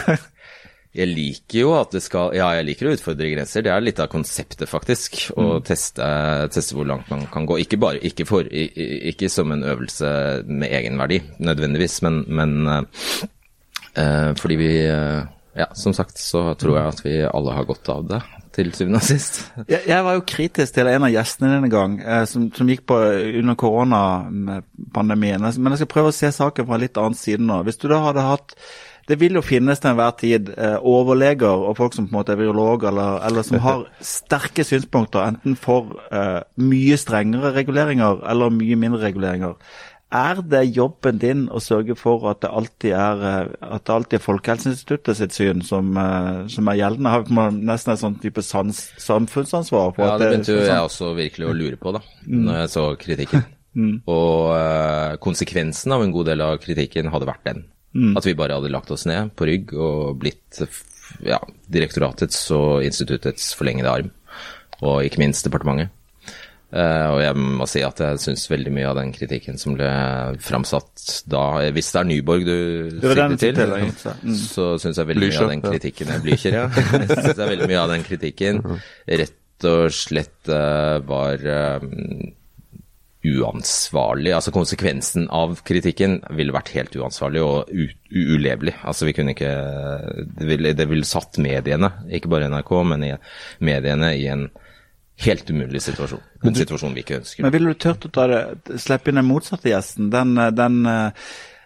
Jeg 0.93 1.09
liker 1.09 1.57
jo 1.57 1.71
at 1.73 1.93
det 1.95 2.03
skal 2.05 2.35
Ja, 2.37 2.51
jeg 2.59 2.67
liker 2.67 2.91
å 2.91 2.93
utfordre 2.93 3.31
grenser. 3.31 3.65
Det 3.65 3.71
er 3.73 3.81
litt 3.81 4.01
av 4.03 4.11
konseptet, 4.13 4.67
faktisk. 4.69 5.17
Å 5.33 5.45
mm. 5.57 5.63
teste, 5.65 6.09
teste, 6.53 6.77
hvor 6.77 6.85
langt 6.89 7.09
man 7.09 7.25
kan 7.33 7.47
gå. 7.49 7.57
Ikke, 7.63 7.79
bare, 7.81 8.01
ikke, 8.05 8.27
for, 8.29 8.45
ikke 8.45 9.31
som 9.33 9.55
en 9.55 9.65
øvelse 9.65 10.11
med 10.45 10.69
egenverdi, 10.69 11.23
nødvendigvis, 11.41 11.97
men, 12.05 12.21
men 12.29 12.53
uh, 12.69 14.31
fordi 14.37 14.59
vi 14.61 14.69
uh, 14.85 15.23
Ja, 15.57 15.67
som 15.77 15.93
sagt 15.93 16.17
så 16.17 16.47
tror 16.57 16.77
jeg 16.79 16.93
at 16.93 17.03
vi 17.05 17.17
alle 17.29 17.57
har 17.57 17.67
godt 17.69 17.89
av 17.93 18.07
det. 18.13 18.21
Til 18.53 18.69
syvende 18.77 19.01
og 19.01 19.05
sist. 19.05 19.39
Jeg, 19.71 19.81
jeg, 19.89 20.05
var 20.05 20.13
jo 20.13 20.21
kritisk 20.29 20.75
til 20.75 20.85
en 20.91 21.07
av 21.07 21.09
gjestene 21.09 21.55
denne 21.55 21.69
gang, 21.73 21.95
eh, 22.05 22.25
som, 22.29 22.51
som, 22.53 22.67
gikk 22.69 22.83
på 22.85 22.99
under 23.39 23.57
koronapandemien. 23.57 25.41
Men 25.57 25.73
jeg 25.73 25.81
skal 25.81 25.89
prøve 25.89 26.11
å 26.11 26.13
se 26.13 26.29
saken 26.35 26.67
fra 26.67 26.77
en 26.77 26.83
litt 26.83 26.99
annen 27.01 27.17
side 27.17 27.41
nå. 27.41 27.63
Hvis 27.65 27.81
du 27.81 27.87
da 27.89 28.03
hadde 28.03 28.27
hatt 28.27 28.53
det 29.09 29.17
vil 29.19 29.37
jo 29.37 29.43
finnes 29.43 29.81
til 29.81 29.91
enhver 29.91 30.13
tid 30.19 30.51
eh, 30.55 30.75
overleger 30.79 31.65
og 31.67 31.75
folk 31.79 31.95
som 31.95 32.07
på 32.07 32.13
en 32.13 32.19
måte 32.21 32.35
er 32.35 32.39
virologer, 32.39 32.89
eller, 32.91 33.17
eller 33.27 33.45
som 33.45 33.59
har 33.63 33.87
sterke 34.03 34.63
synspunkter, 34.67 35.25
enten 35.27 35.57
for 35.59 35.97
eh, 36.11 36.43
mye 36.63 36.99
strengere 36.99 37.53
reguleringer 37.57 38.23
eller 38.31 38.53
mye 38.53 38.77
mindre 38.79 39.01
reguleringer. 39.07 39.57
er 40.13 40.41
det 40.45 40.75
jobben 40.75 41.17
din 41.17 41.47
å 41.49 41.59
sørge 41.63 41.95
for 41.97 42.27
at 42.29 42.43
det 42.45 42.51
alltid 42.53 42.91
er, 42.93 43.49
at 43.59 43.85
det 43.87 43.93
alltid 43.95 44.19
er 44.19 44.23
Folkehelseinstituttet 44.23 45.17
sitt 45.17 45.33
syn 45.33 45.63
som, 45.65 45.89
som 46.47 46.69
er 46.69 46.77
gjeldende? 46.77 47.09
Har 47.09 47.25
man 47.33 47.57
nesten 47.65 47.95
et 47.95 48.03
sånn 48.03 48.19
type 48.21 48.43
sans, 48.45 48.83
samfunnsansvar? 49.01 49.97
ja, 49.97 50.13
det 50.21 50.29
begynte 50.29 50.53
jo 50.53 50.61
jeg 50.61 50.85
også 50.85 51.15
virkelig 51.17 51.49
å 51.49 51.57
lure 51.57 51.81
på 51.81 51.95
da, 51.97 52.03
mm. 52.27 52.45
når 52.45 52.61
jeg 52.61 52.73
så 52.75 52.85
kritikken. 53.01 53.45
Mm. 53.73 54.03
Og 54.05 54.51
uh, 54.53 55.15
konsekvensen 55.21 55.95
av 55.95 56.03
en 56.05 56.11
god 56.13 56.27
del 56.29 56.45
av 56.45 56.59
kritikken 56.61 57.09
hadde 57.09 57.29
vært 57.29 57.47
den. 57.47 57.63
Mm. 57.93 58.15
At 58.17 58.25
vi 58.25 58.35
bare 58.37 58.57
hadde 58.57 58.71
lagt 58.73 58.91
oss 58.93 59.05
ned 59.09 59.33
på 59.37 59.47
rygg 59.49 59.73
og 59.77 60.17
blitt 60.21 60.61
ja, 61.25 61.39
direktoratets 61.69 62.47
og 62.55 62.85
instituttets 62.85 63.51
forlengede 63.57 63.91
arm. 63.91 64.13
Og 64.83 65.03
ikke 65.05 65.21
minst 65.21 65.45
departementet. 65.45 65.93
Uh, 66.73 67.09
og 67.13 67.19
jeg 67.21 67.37
må 67.37 67.65
si 67.69 67.83
at 67.85 67.99
jeg 68.01 68.17
syns 68.23 68.47
veldig 68.49 68.71
mye 68.73 68.87
av 68.89 68.95
den 68.97 69.11
kritikken 69.13 69.59
som 69.61 69.75
ble 69.77 69.89
framsatt 70.41 71.03
da 71.29 71.43
Hvis 71.69 71.91
det 71.93 71.99
er 71.99 72.07
Nyborg 72.09 72.47
du 72.47 72.55
sikter 72.97 73.35
til, 73.37 73.73
mm. 74.25 74.31
så 74.41 74.71
syns 74.81 74.97
jeg 74.97 75.09
veldig 75.11 75.29
mye 75.29 75.43
av 75.43 75.51
den 75.51 75.61
kritikken 75.61 76.09
ja. 76.15 76.17
Blykjer, 76.23 76.57
ja. 76.63 76.63
jeg 76.73 77.11
synes 77.11 77.43
veldig 77.43 77.67
mye 77.69 77.83
av 77.83 77.93
den 77.93 78.07
kritikken 78.07 78.63
rett 79.21 79.67
og 79.69 79.93
slett 79.93 80.49
uh, 80.49 80.97
var 81.05 81.45
um, 81.77 82.33
uansvarlig. 83.23 84.33
Altså 84.35 84.51
konsekvensen 84.51 85.29
av 85.31 85.55
kritikken 85.67 86.19
ville 86.35 86.55
vært 86.55 86.73
helt 86.75 86.95
uansvarlig 86.99 87.43
og 87.43 87.71
ulevelig. 88.11 88.75
Altså 88.83 89.07
vi 89.07 89.15
kunne 89.15 89.35
ikke 89.35 89.53
Det 90.39 90.49
ville, 90.49 90.73
det 90.75 90.89
ville 90.89 91.07
satt 91.07 91.39
mediene, 91.41 91.91
ikke 92.11 92.31
bare 92.33 92.51
NRK, 92.51 92.73
men 92.91 93.07
i 93.07 93.13
mediene 93.63 94.13
i 94.19 94.27
en 94.31 94.49
helt 95.23 95.49
umulig 95.49 95.81
situasjon. 95.85 96.21
En 96.43 96.55
situasjon 96.57 96.93
vi 96.95 97.03
ikke 97.05 97.21
ønsker. 97.21 97.45
Men 97.45 97.53
ville 97.55 97.73
du 97.73 97.79
turt 97.79 98.07
å 98.09 98.11
ta 98.11 98.27
det, 98.27 98.43
slippe 98.81 99.11
inn 99.11 99.21
den 99.21 99.29
motsatte 99.29 99.71
gjesten? 99.71 100.09
Den, 100.11 100.35
den 100.57 100.81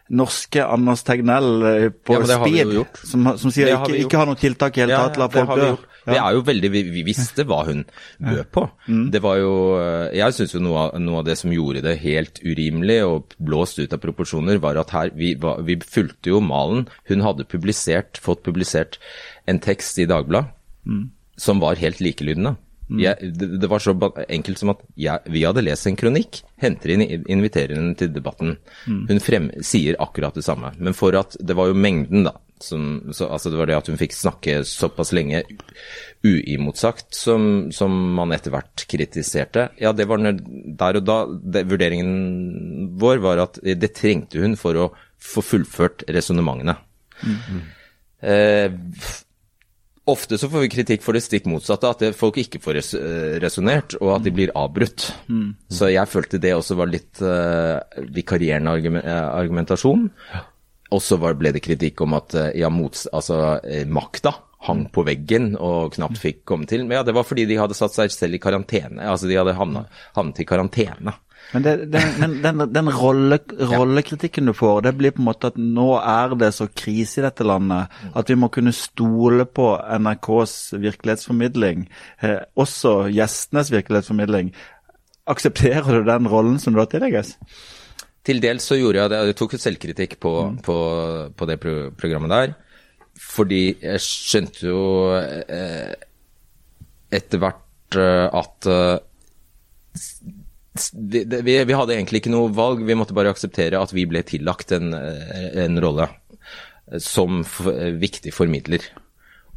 norske 0.08 0.66
Anders 0.66 1.04
Tegnell 1.08 1.92
på 2.06 2.20
ja, 2.20 2.38
Speed, 2.38 2.76
som, 3.02 3.32
som, 3.40 3.54
sier 3.54 3.74
ikke, 3.74 3.96
ikke 4.04 4.20
har 4.22 4.30
noe 4.30 4.40
tiltak 4.40 4.78
i 4.78 4.86
hele 4.86 5.00
tatt, 5.00 5.18
la 5.20 5.30
folk 5.32 5.56
dø. 5.58 5.72
Det 6.08 6.20
er 6.20 6.36
jo 6.38 6.44
veldig, 6.48 6.72
vi, 6.74 6.84
vi 6.94 7.04
visste 7.08 7.46
hva 7.48 7.62
hun 7.68 7.84
bød 8.24 8.44
på. 8.56 8.66
Mm. 8.88 9.06
Det 9.14 9.22
var 9.24 9.40
jo 9.42 9.54
Jeg 10.16 10.36
syns 10.38 10.56
jo 10.56 10.62
noe 10.64 10.86
av, 10.86 11.00
noe 11.04 11.22
av, 11.22 11.28
det 11.28 11.38
som 11.40 11.54
gjorde 11.54 11.84
det 11.86 11.98
helt 12.04 12.42
urimelig 12.46 13.00
og 13.08 13.36
blåst 13.44 13.82
ut 13.82 13.96
av 13.96 14.02
proporsjoner, 14.04 14.62
var 14.64 14.80
at 14.80 14.94
her 14.96 15.12
vi, 15.18 15.34
vi 15.68 15.80
fulgte 15.84 16.32
jo 16.34 16.44
malen. 16.44 16.88
Hun 17.12 17.26
hadde 17.26 17.48
publisert, 17.50 18.22
fått 18.24 18.46
publisert 18.48 19.02
en 19.48 19.60
tekst 19.64 20.00
i 20.00 20.08
Dagbladet 20.10 20.52
mm. 20.88 21.04
som 21.40 21.64
var 21.64 21.80
helt 21.82 22.02
likelydende. 22.04 22.58
Mm. 22.88 23.00
Jeg, 23.04 23.32
det, 23.36 23.48
det, 23.60 23.68
var 23.68 23.84
så 23.84 23.94
enkelt 24.32 24.62
som 24.62 24.72
at 24.72 24.84
jeg, 24.96 25.32
vi 25.34 25.44
hadde 25.44 25.64
lest 25.66 25.90
en 25.90 25.98
kronikk, 26.00 26.42
henter 26.64 26.94
inn, 26.94 27.04
inviterer 27.28 27.76
henne 27.76 27.96
til 28.00 28.14
debatten. 28.16 28.56
Mm. 28.88 29.02
Hun 29.10 29.24
frem, 29.24 29.50
sier 29.66 30.00
akkurat 30.04 30.38
det 30.38 30.46
samme. 30.48 30.72
Men 30.80 30.96
for 30.96 31.16
at 31.20 31.36
Det 31.40 31.56
var 31.58 31.72
jo 31.72 31.78
mengden, 31.78 32.28
da. 32.30 32.38
Som, 32.58 33.12
så, 33.14 33.28
altså 33.30 33.52
det 33.54 33.60
var 33.60 33.70
det 33.70 33.76
at 33.78 33.90
hun 33.92 34.00
fikk 34.00 34.16
snakke 34.18 34.64
såpass 34.66 35.12
lenge 35.14 35.44
uimotsagt 36.26 37.14
som, 37.14 37.68
som 37.70 37.94
man 38.18 38.34
etter 38.34 38.56
hvert 38.56 38.88
kritiserte. 38.90 39.68
Ja, 39.78 39.92
det 39.94 40.08
var 40.10 40.24
der 40.24 40.98
og 40.98 41.06
da 41.06 41.20
det, 41.30 41.68
Vurderingen 41.70 42.96
vår 42.98 43.22
var 43.22 43.44
at 43.44 43.62
det 43.62 43.92
trengte 44.00 44.42
hun 44.42 44.58
for 44.58 44.80
å 44.80 44.90
få 45.22 45.44
fullført 45.46 46.08
resonnementene. 46.10 46.80
Mm. 47.22 47.62
Eh, 48.26 48.74
Ofte 50.08 50.38
så 50.40 50.48
får 50.52 50.64
vi 50.64 50.72
kritikk 50.72 51.02
for 51.04 51.18
det 51.18 51.24
stikk 51.26 51.50
motsatte, 51.52 51.90
at 51.92 52.16
folk 52.16 52.38
ikke 52.40 52.62
får 52.64 52.78
res 52.78 52.94
resonnert, 53.44 53.98
og 54.00 54.14
at 54.16 54.24
de 54.24 54.32
blir 54.32 54.54
avbrutt. 54.56 55.10
Mm. 55.28 55.50
Så 55.68 55.90
jeg 55.92 56.08
følte 56.08 56.40
det 56.40 56.54
også 56.56 56.78
var 56.80 56.88
litt 56.88 57.20
uh, 57.20 57.84
vikarierende 58.16 58.72
argumentasjon. 59.12 60.08
Og 60.96 61.04
så 61.04 61.20
ble 61.20 61.52
det 61.52 61.66
kritikk 61.66 62.00
om 62.06 62.16
at 62.16 62.38
ja, 62.56 62.72
mots, 62.72 63.04
altså, 63.12 63.58
makta 63.92 64.32
hang 64.66 64.88
på 64.94 65.04
veggen 65.06 65.52
og 65.60 65.94
knapt 65.96 66.20
fikk 66.22 66.44
komme 66.48 66.68
til. 66.70 66.86
Men 66.86 67.00
ja, 67.00 67.06
det 67.06 67.16
var 67.16 67.28
fordi 67.28 67.46
de 67.50 67.60
hadde 67.60 67.78
satt 67.78 67.96
seg 67.96 68.14
selv 68.14 68.38
i 68.38 68.42
karantene. 68.42 69.06
Altså 69.06 69.30
de 69.30 69.38
hadde 69.38 69.56
havnet 69.58 70.42
i 70.42 70.48
karantene. 70.48 71.14
Men, 71.54 71.64
det, 71.64 71.74
den, 71.94 72.10
men 72.20 72.34
den, 72.44 72.64
den 72.76 72.90
rolle, 72.92 73.38
rollekritikken 73.72 74.50
du 74.50 74.54
får, 74.58 74.82
det 74.84 74.96
blir 75.00 75.14
på 75.16 75.22
en 75.24 75.30
måte 75.30 75.52
at 75.54 75.60
nå 75.62 75.94
er 76.02 76.36
det 76.40 76.52
så 76.58 76.68
krise 76.68 77.22
i 77.22 77.24
dette 77.24 77.46
landet 77.48 77.94
at 78.20 78.28
vi 78.28 78.36
må 78.36 78.50
kunne 78.52 78.74
stole 78.76 79.46
på 79.48 79.70
NRKs 79.80 80.58
virkelighetsformidling, 80.76 81.88
eh, 82.20 82.42
også 82.60 82.98
gjestenes 83.16 83.72
virkelighetsformidling. 83.72 84.52
Aksepterer 85.28 85.88
du 85.88 86.08
den 86.08 86.28
rollen 86.32 86.60
som 86.60 86.76
du 86.76 86.84
har 86.84 86.92
tillegges? 86.92 87.38
Til 88.28 88.42
dels 88.44 88.66
så 88.68 88.76
gjorde 88.76 89.00
jeg 89.00 89.12
det. 89.12 89.20
Jeg 89.30 89.40
tok 89.40 89.56
selvkritikk 89.60 90.18
på, 90.24 90.34
mm. 90.52 90.58
på, 90.68 90.78
på 91.32 91.48
det 91.48 91.60
pro 91.64 91.76
programmet 91.96 92.34
der. 92.34 92.56
Fordi 93.18 93.62
jeg 93.82 94.04
skjønte 94.04 94.68
jo 94.68 94.82
eh, 95.16 95.94
etter 97.18 97.42
hvert 97.42 97.98
eh, 97.98 98.26
at 98.36 98.68
eh, 98.72 98.98
vi, 100.94 101.24
vi, 101.44 101.76
hadde 101.76 101.96
egentlig 101.96 102.24
ikke 102.24 102.34
noe 102.34 102.54
valg, 102.56 102.84
vi 102.86 102.98
måtte 102.98 103.16
bare 103.18 103.34
akseptere 103.34 103.80
at 103.82 103.94
vi 103.96 104.08
ble 104.10 104.24
tillagt 104.28 104.72
en, 104.76 104.94
en 104.94 105.82
rolle 105.84 106.10
som 107.04 107.42
viktig 108.00 108.32
formidler. 108.36 108.86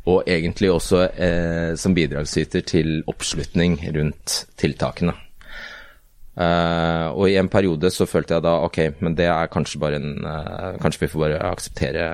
Og 0.09 0.25
egentlig 0.29 0.71
også 0.73 1.03
eh, 1.13 1.73
som 1.79 1.95
bidragsyter 1.95 2.65
til 2.65 3.03
oppslutning 3.11 3.77
rundt 3.97 4.45
tiltakene. 4.61 5.13
Eh, 6.41 7.07
og 7.11 7.27
i 7.29 7.37
en 7.37 7.51
periode 7.53 7.91
så 7.93 8.07
følte 8.09 8.39
jeg 8.39 8.47
da 8.47 8.55
ok, 8.65 8.79
men 9.05 9.17
det 9.19 9.29
er 9.29 9.51
kanskje 9.53 9.81
bare 9.83 9.99
en 9.99 10.13
eh, 10.25 10.79
Kanskje 10.81 11.05
vi 11.05 11.11
får 11.13 11.25
bare 11.27 11.41
akseptere 11.51 12.07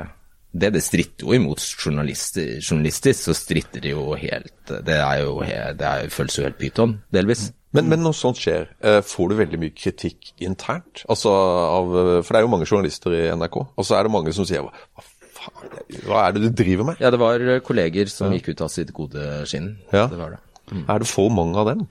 det. 0.50 0.72
Det 0.74 0.82
stritter 0.82 1.28
jo 1.28 1.36
imot 1.36 1.62
journalister. 1.62 2.56
Journalistisk 2.58 3.28
så 3.28 3.36
stritter 3.36 3.84
det 3.84 3.92
jo 3.92 4.16
helt 4.18 4.72
Det 4.86 4.98
er 4.98 5.22
jo 5.22 5.38
det 5.44 5.86
er, 5.86 6.10
føles 6.10 6.38
jo 6.38 6.46
helt 6.48 6.58
pyton, 6.58 6.98
delvis. 7.14 7.50
Men, 7.76 7.90
men, 7.92 8.02
når 8.06 8.16
sånt 8.16 8.40
skjer, 8.40 8.70
eh, 8.80 9.02
får 9.04 9.28
du 9.30 9.36
veldig 9.40 9.60
mye 9.62 9.74
kritikk 9.76 10.32
internt? 10.42 11.04
Altså 11.12 11.32
av, 11.32 11.92
for 12.22 12.30
det 12.30 12.40
er 12.40 12.46
jo 12.46 12.54
mange 12.54 12.68
journalister 12.68 13.14
i 13.16 13.26
NRK. 13.36 13.60
Og 13.76 13.86
så 13.86 13.98
er 13.98 14.06
det 14.06 14.14
mange 14.14 14.34
som 14.36 14.48
sier 14.48 14.64
hva 14.64 15.06
faen, 15.36 15.76
hva 16.06 16.24
er 16.24 16.36
det 16.36 16.46
du 16.46 16.50
driver 16.62 16.90
med? 16.90 17.02
Ja, 17.02 17.12
det 17.14 17.20
var 17.22 17.44
kolleger 17.66 18.10
som 18.12 18.30
ja. 18.30 18.40
gikk 18.40 18.54
ut 18.54 18.64
av 18.66 18.72
sitt 18.72 18.92
gode 18.96 19.44
skinn. 19.48 19.74
Ja. 19.92 20.06
Det 20.10 20.20
var 20.20 20.36
det. 20.36 20.42
Mm. 20.72 20.82
Er 20.82 21.02
det 21.02 21.08
for 21.10 21.32
mange 21.32 21.60
av 21.60 21.70
dem? 21.70 21.86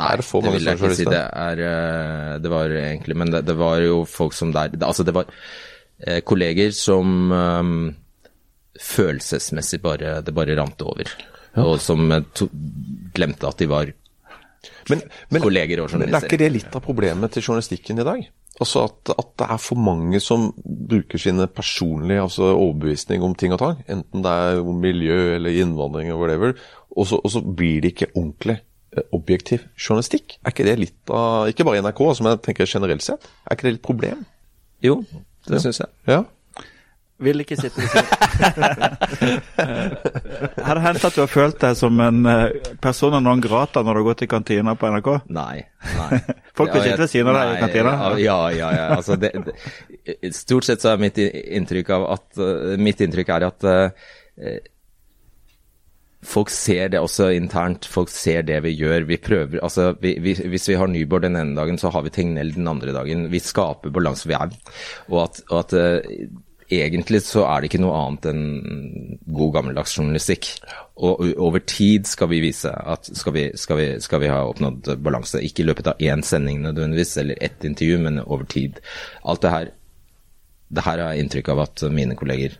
Nei, 0.00 0.12
det, 0.16 0.24
det, 0.24 0.52
vil 0.54 0.68
jeg 0.70 0.78
ikke 0.78 0.94
si. 0.96 1.04
Det, 1.04 1.20
er, 1.20 1.60
eh, 1.68 2.36
det 2.40 2.48
var 2.48 2.72
egentlig 2.72 3.16
Men 3.20 3.32
det, 3.34 3.56
var 3.58 3.82
jo 3.84 4.06
folk 4.08 4.32
som 4.32 4.48
der 4.54 4.72
Altså, 4.80 5.04
det 5.04 5.12
var 5.12 5.28
eh, 6.00 6.22
kolleger 6.24 6.72
som 6.72 7.28
um, 7.28 7.90
følelsesmessig 8.80 9.82
bare 9.84 10.22
Det 10.24 10.32
bare 10.32 10.56
rant 10.56 10.80
over. 10.80 11.12
Ja. 11.52 11.66
Og 11.66 11.76
som 11.84 12.08
to, 12.32 12.48
glemte 13.12 13.50
at 13.50 13.60
de 13.60 13.68
var 13.68 13.92
men, 14.90 15.02
men, 15.32 15.42
kolleger 15.42 15.82
og 15.82 15.90
journalister. 15.90 16.14
Men 16.14 16.20
er 16.20 16.28
ikke 16.28 16.40
det 16.42 16.50
litt 16.54 16.78
av 16.78 16.84
problemet 16.84 17.34
til 17.34 17.44
journalistikken 17.44 18.02
i 18.02 18.06
dag? 18.06 18.24
Altså 18.60 18.84
at, 18.86 19.12
at 19.16 19.30
det 19.40 19.46
er 19.54 19.62
for 19.64 19.80
mange 19.80 20.20
som 20.22 20.50
bruker 20.64 21.20
sine 21.20 21.46
personlige 21.50 22.22
altså 22.26 22.50
overbevisning 22.52 23.24
om 23.24 23.34
ting 23.38 23.54
og 23.54 23.62
tang, 23.62 23.80
enten 23.90 24.24
det 24.24 24.34
er 24.44 24.60
om 24.60 24.82
miljø 24.82 25.38
eller 25.38 25.56
innvandring 25.62 26.12
og 26.12 26.20
whatever, 26.20 26.54
og 26.92 27.08
så, 27.08 27.18
og 27.18 27.32
så 27.32 27.40
blir 27.42 27.80
det 27.82 27.94
ikke 27.94 28.12
ordentlig 28.12 28.58
eh, 28.92 29.06
objektiv 29.16 29.64
journalistikk. 29.80 30.36
Er 30.44 30.54
ikke 30.54 30.68
det 30.68 30.76
litt 30.82 31.14
av 31.16 31.48
Ikke 31.50 31.66
bare 31.66 31.80
NRK, 31.82 32.04
som 32.18 32.28
jeg 32.28 32.42
tenker 32.44 32.68
generelt 32.68 33.04
sett. 33.06 33.26
Er 33.46 33.56
ikke 33.56 33.70
det 33.70 33.76
litt 33.78 33.86
problem? 33.88 34.22
Jo, 34.84 35.00
det 35.48 35.58
ja. 35.58 35.64
syns 35.64 35.80
jeg. 35.80 35.94
Ja. 36.10 36.22
Vil 37.22 37.40
ikke 37.44 37.56
sitte 37.60 37.80
ved 37.80 37.88
siden 37.92 38.08
Har 40.66 40.74
det 40.78 40.84
hendt 40.84 41.04
at 41.06 41.14
du 41.14 41.20
har 41.22 41.30
følt 41.30 41.58
deg 41.62 41.76
som 41.78 42.00
en 42.02 42.26
eh, 42.28 42.48
person 42.82 43.14
av 43.14 43.22
noen 43.24 43.40
grata 43.44 43.82
når 43.84 43.92
du 43.94 43.98
har 44.00 44.08
gått 44.10 44.24
i 44.26 44.28
kantina 44.30 44.74
på 44.78 44.90
NRK? 44.90 45.08
Nei. 45.34 45.58
nei. 45.98 46.10
Folk 46.58 46.70
vil 46.74 46.84
sitte 46.86 47.02
ved 47.04 47.12
siden 47.12 47.28
av 47.32 47.36
deg 47.38 47.46
i 47.54 47.62
kantina? 47.62 47.90
Ja, 48.22 48.40
ja, 48.54 48.68
ja. 48.76 48.84
Altså, 48.96 49.12
det, 49.20 49.30
det, 49.46 49.52
stort 50.36 50.64
sett 50.68 50.80
så 50.82 50.88
er 50.92 51.02
mitt 51.02 51.18
inntrykk 51.22 51.88
av 51.96 52.02
at 52.16 52.28
uh, 52.42 52.46
Mitt 52.82 52.98
inntrykk 53.04 53.28
er 53.36 53.42
at 53.48 53.60
uh, 53.68 53.88
folk 56.22 56.50
ser 56.54 56.92
det 56.92 57.00
også 57.02 57.24
internt. 57.34 57.86
Folk 57.90 58.10
ser 58.12 58.42
det 58.46 58.60
vi 58.66 58.72
gjør. 58.76 59.00
Vi 59.08 59.18
prøver 59.22 59.62
altså, 59.62 59.82
vi, 60.00 60.10
vi, 60.22 60.32
Hvis 60.34 60.68
vi 60.70 60.78
har 60.78 60.86
Nyborg 60.90 61.22
den 61.26 61.38
ene 61.38 61.56
dagen, 61.58 61.78
så 61.78 61.88
har 61.90 62.02
vi 62.06 62.14
Tegnell 62.14 62.54
den 62.54 62.68
andre 62.70 62.92
dagen. 62.94 63.30
Vi 63.32 63.40
skaper 63.42 63.90
balanse. 63.94 64.28
Vi 64.30 64.34
er 64.38 64.48
Og 65.10 65.18
at, 65.24 65.34
og 65.50 65.58
at 65.64 65.70
uh, 65.76 65.98
egentlig 66.80 67.22
så 67.26 67.44
er 67.48 67.60
det 67.60 67.70
ikke 67.70 67.82
noe 67.82 67.98
annet 67.98 68.30
enn 68.30 69.20
god 69.36 69.52
gammeldags 69.58 69.96
journalistikk. 69.98 70.48
Og 71.02 71.22
over 71.40 71.62
tid 71.66 72.08
skal 72.08 72.30
vi 72.32 72.40
vise 72.44 72.70
at 72.70 73.08
skal 73.16 73.36
vi, 73.36 73.44
skal 73.58 73.80
vi, 73.80 73.86
skal 74.04 74.22
vi 74.22 74.32
ha 74.32 74.42
oppnådd 74.48 74.94
balanse. 75.04 75.42
Ikke 75.44 75.64
i 75.64 75.68
løpet 75.68 75.92
av 75.92 76.02
én 76.02 76.24
sending 76.26 76.62
nødvendigvis, 76.64 77.16
eller 77.22 77.40
ett 77.44 77.64
intervju, 77.66 78.00
men 78.06 78.22
over 78.24 78.48
tid. 78.48 78.80
Alt 79.24 79.44
det 79.44 79.54
her 79.54 79.72
det 80.72 80.84
her 80.86 81.00
har 81.02 81.12
jeg 81.12 81.26
inntrykk 81.26 81.52
av 81.52 81.64
at 81.66 81.82
mine 81.92 82.16
kolleger 82.18 82.54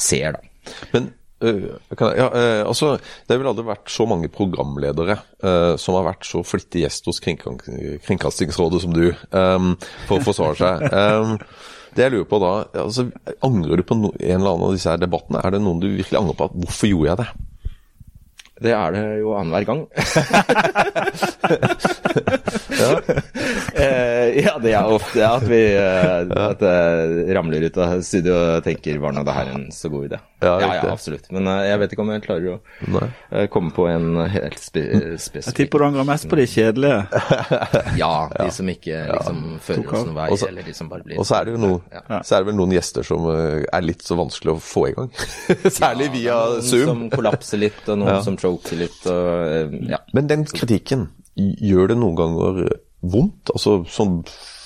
ser, 0.00 0.34
da. 0.36 0.72
Men 0.94 1.12
jeg, 1.42 1.72
ja, 1.90 2.28
altså, 2.62 2.92
Det 3.02 3.34
har 3.34 3.40
vel 3.40 3.50
aldri 3.50 3.64
vært 3.66 3.90
så 3.90 4.04
mange 4.06 4.28
programledere 4.30 5.16
uh, 5.42 5.74
som 5.80 5.96
har 5.98 6.06
vært 6.06 6.26
så 6.28 6.44
flittig 6.46 6.84
gjest 6.84 7.08
hos 7.10 7.18
Kringkastingsrådet 7.22 8.82
som 8.84 8.94
du, 8.94 9.08
um, 9.34 9.72
for 10.06 10.20
å 10.20 10.26
forsvare 10.30 10.58
seg. 10.62 10.86
Um, 10.92 11.38
det 11.96 12.06
jeg 12.06 12.14
lurer 12.14 12.28
på 12.28 12.38
da, 12.42 12.52
altså, 12.84 13.06
Angrer 13.44 13.80
du 13.80 13.86
på 13.86 13.96
no 13.98 14.12
en 14.16 14.38
eller 14.38 14.54
annen 14.54 14.66
av 14.68 14.76
disse 14.76 14.90
her 14.92 15.00
debattene? 15.02 15.42
Er 15.44 15.54
det 15.54 15.62
noen 15.64 15.82
du 15.82 15.90
virkelig 15.90 16.20
angrer 16.20 16.38
på? 16.38 16.48
at 16.48 16.60
Hvorfor 16.64 16.90
gjorde 16.90 17.10
jeg 17.10 17.20
det? 17.22 17.28
Det 18.62 18.72
er 18.76 18.94
det 18.94 19.04
jo 19.22 19.34
annenhver 19.38 19.64
gang. 19.68 19.80
ja. 22.82 23.00
Eh, 23.74 24.44
ja. 24.44 24.58
det 24.62 24.72
er 24.74 24.84
ofte 24.86 25.24
at 25.26 25.44
vi 25.48 25.60
eh, 25.76 26.20
at, 26.46 26.62
eh, 26.62 27.34
ramler 27.34 27.66
ut 27.66 27.78
av 27.80 28.02
studio 28.04 28.34
og 28.36 28.64
tenker 28.66 29.00
var 29.02 29.14
nå 29.16 29.24
det 29.26 29.34
her 29.36 29.52
en 29.54 29.66
så 29.74 29.90
god 29.92 30.10
idé? 30.10 30.20
Ja, 30.42 30.54
ja, 30.60 30.70
ja 30.76 30.92
absolutt. 30.92 31.30
Men 31.34 31.46
eh, 31.50 31.62
jeg 31.70 31.80
vet 31.82 31.94
ikke 31.94 32.04
om 32.04 32.12
jeg 32.12 32.24
klarer 32.24 32.48
å 32.52 32.56
eh, 33.30 33.46
komme 33.52 33.70
på 33.74 33.86
en 33.90 34.20
helt 34.32 34.60
spe 34.60 34.84
spesifikk 35.16 35.50
Jeg 35.50 35.58
tipper 35.62 35.82
du 35.82 35.88
angrer 35.88 36.08
mest 36.08 36.28
på 36.30 36.38
de 36.40 36.46
kjedelige. 36.50 37.00
ja, 38.02 38.12
de 38.34 38.48
som 38.54 38.72
ikke 38.72 39.04
liksom 39.08 39.42
fører 39.62 39.86
oss 39.86 40.06
noen 40.06 40.18
vei, 40.18 40.28
også, 40.36 40.50
eller 40.50 40.68
de 40.68 40.76
som 40.76 40.90
bare 40.92 41.06
blir 41.06 41.20
Og 41.22 41.28
så 41.28 41.38
er 41.38 41.48
det 41.48 41.56
jo 41.56 41.62
noen, 41.62 41.80
så 42.22 42.36
er 42.36 42.42
det 42.42 42.50
vel 42.50 42.58
noen 42.58 42.76
gjester 42.76 43.02
som 43.06 43.28
er 43.32 43.86
litt 43.86 44.04
så 44.04 44.18
vanskelig 44.18 44.56
å 44.56 44.58
få 44.62 44.86
i 44.90 44.94
gang. 44.96 45.10
Særlig 45.82 46.10
via 46.16 46.38
Zoom. 46.60 46.82
Noen 46.82 46.88
som 46.92 47.04
kollapser 47.12 47.62
litt, 47.62 47.82
og 47.88 48.02
noen 48.02 48.22
som 48.24 48.36
choker 48.40 48.51
litt. 48.78 49.00
Og, 49.10 49.76
ja. 49.90 50.02
Men 50.16 50.30
den 50.30 50.46
kritikken, 50.50 51.08
gjør 51.36 51.92
det 51.92 51.98
noen 52.00 52.18
ganger 52.18 52.62
vondt? 53.00 53.52
Altså, 53.54 53.80
sånn, 53.90 54.20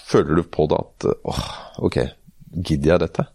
føler 0.07 0.41
du 0.41 0.45
på 0.51 0.69
det 0.71 0.83
at 0.83 1.09
åh, 1.27 1.43
ok, 1.89 2.03
gidder 2.57 2.95
jeg 2.95 3.05
dette? 3.07 3.27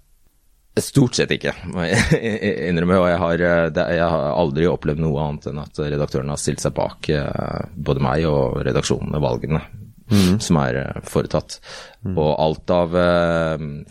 Stort 0.80 1.18
sett 1.18 1.34
ikke, 1.36 1.52
må 1.74 1.84
jeg 1.84 2.22
innrømme. 2.70 3.02
Og 3.02 3.10
jeg 3.12 3.20
har, 3.20 3.44
jeg 3.44 4.06
har, 4.08 4.30
aldri 4.32 4.70
opplevd 4.72 5.04
noe 5.04 5.26
annet 5.26 5.50
enn 5.52 5.60
at 5.60 5.82
redaktørene 5.84 6.32
har 6.32 6.40
stilt 6.40 6.64
seg 6.64 6.76
bak 6.78 7.10
eh, 7.12 7.66
både 7.76 8.04
meg 8.04 8.24
og 8.30 8.62
redaksjonene 8.64 9.20
valgene 9.22 9.60
mm. 10.08 10.40
som 10.40 10.62
er 10.64 10.80
eh, 10.80 11.02
foretatt. 11.04 11.60
Mm. 12.08 12.16
Og 12.16 12.32
alt 12.32 12.72
av 12.74 12.96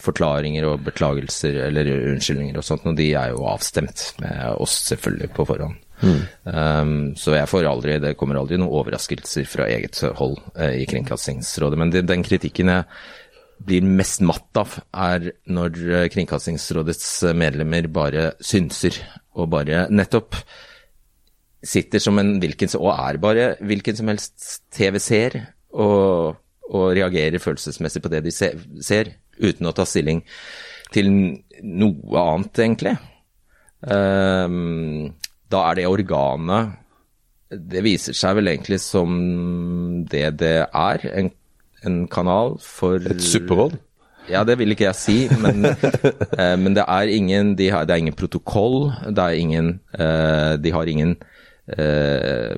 forklaringer 0.00 0.70
og 0.70 0.88
beklagelser 0.88 1.60
eller 1.66 1.92
unnskyldninger 2.14 2.56
og 2.56 2.66
sånt, 2.66 2.88
og 2.88 2.96
de 2.98 3.12
er 3.12 3.34
jo 3.34 3.44
avstemt 3.52 4.14
med 4.24 4.56
oss 4.56 4.80
selvfølgelig 4.88 5.32
på 5.36 5.46
forhånd. 5.52 5.76
Mm. 6.00 6.20
Um, 6.44 6.92
så 7.18 7.36
jeg 7.36 7.48
får 7.50 7.68
aldri, 7.68 7.98
det 8.02 8.16
kommer 8.20 8.40
aldri 8.40 8.58
noen 8.60 8.72
overraskelser 8.80 9.48
fra 9.48 9.68
eget 9.70 10.00
hold 10.18 10.38
uh, 10.56 10.72
i 10.72 10.86
Kringkastingsrådet. 10.90 11.80
Men 11.80 11.92
det, 11.94 12.06
den 12.08 12.24
kritikken 12.26 12.72
jeg 12.72 12.88
blir 13.60 13.84
mest 13.84 14.22
matt 14.24 14.56
av, 14.56 14.78
er 14.96 15.30
når 15.52 15.80
uh, 15.84 16.08
Kringkastingsrådets 16.12 17.12
medlemmer 17.36 17.90
bare 17.92 18.32
synser 18.40 18.96
og 19.36 19.50
bare 19.52 19.86
nettopp 19.92 20.38
sitter 21.60 22.00
som 22.00 22.18
en 22.20 22.38
hvilken 22.40 22.72
og 22.78 22.90
er 22.94 23.18
bare 23.20 23.46
hvilken 23.60 23.98
som 23.98 24.08
helst 24.10 24.62
TV-seer 24.72 25.36
og, 25.76 26.38
og, 26.70 26.84
reagerer 26.96 27.42
følelsesmessig 27.42 28.02
på 28.02 28.12
det 28.12 28.22
de 28.24 28.32
ser, 28.34 28.56
ser, 28.80 29.12
uten 29.40 29.68
å 29.68 29.74
ta 29.76 29.86
stilling 29.88 30.22
til 30.92 31.10
noe 31.62 32.22
annet, 32.24 32.58
egentlig. 32.64 32.96
Um, 33.80 35.12
da 35.50 35.64
er 35.70 35.80
det 35.80 35.90
organet 35.90 36.76
Det 37.50 37.82
viser 37.82 38.16
seg 38.16 38.38
vel 38.38 38.52
egentlig 38.52 38.78
som 38.82 39.14
det 40.10 40.26
det 40.38 40.56
er. 40.66 41.06
En, 41.18 41.30
en 41.86 42.02
kanal 42.10 42.58
for 42.62 43.02
Et 43.02 43.22
suppevold? 43.22 43.78
Ja, 44.30 44.44
det 44.46 44.58
vil 44.60 44.70
ikke 44.70 44.86
jeg 44.86 44.98
si, 44.98 45.16
men, 45.42 45.64
eh, 46.38 46.56
men 46.60 46.76
det, 46.76 46.84
er 46.86 47.10
ingen, 47.10 47.54
de 47.58 47.70
har, 47.74 47.88
det 47.88 47.96
er 47.96 48.02
ingen 48.04 48.18
protokoll. 48.18 48.92
Det 49.08 49.24
er 49.24 49.38
ingen 49.40 49.72
eh, 49.98 50.54
De 50.62 50.72
har 50.74 50.90
ingen 50.90 51.16
eh, 51.74 52.54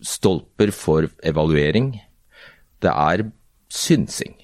stolper 0.00 0.72
for 0.72 1.10
evaluering. 1.24 1.92
Det 2.80 2.92
er 2.92 3.26
synsing. 3.72 4.36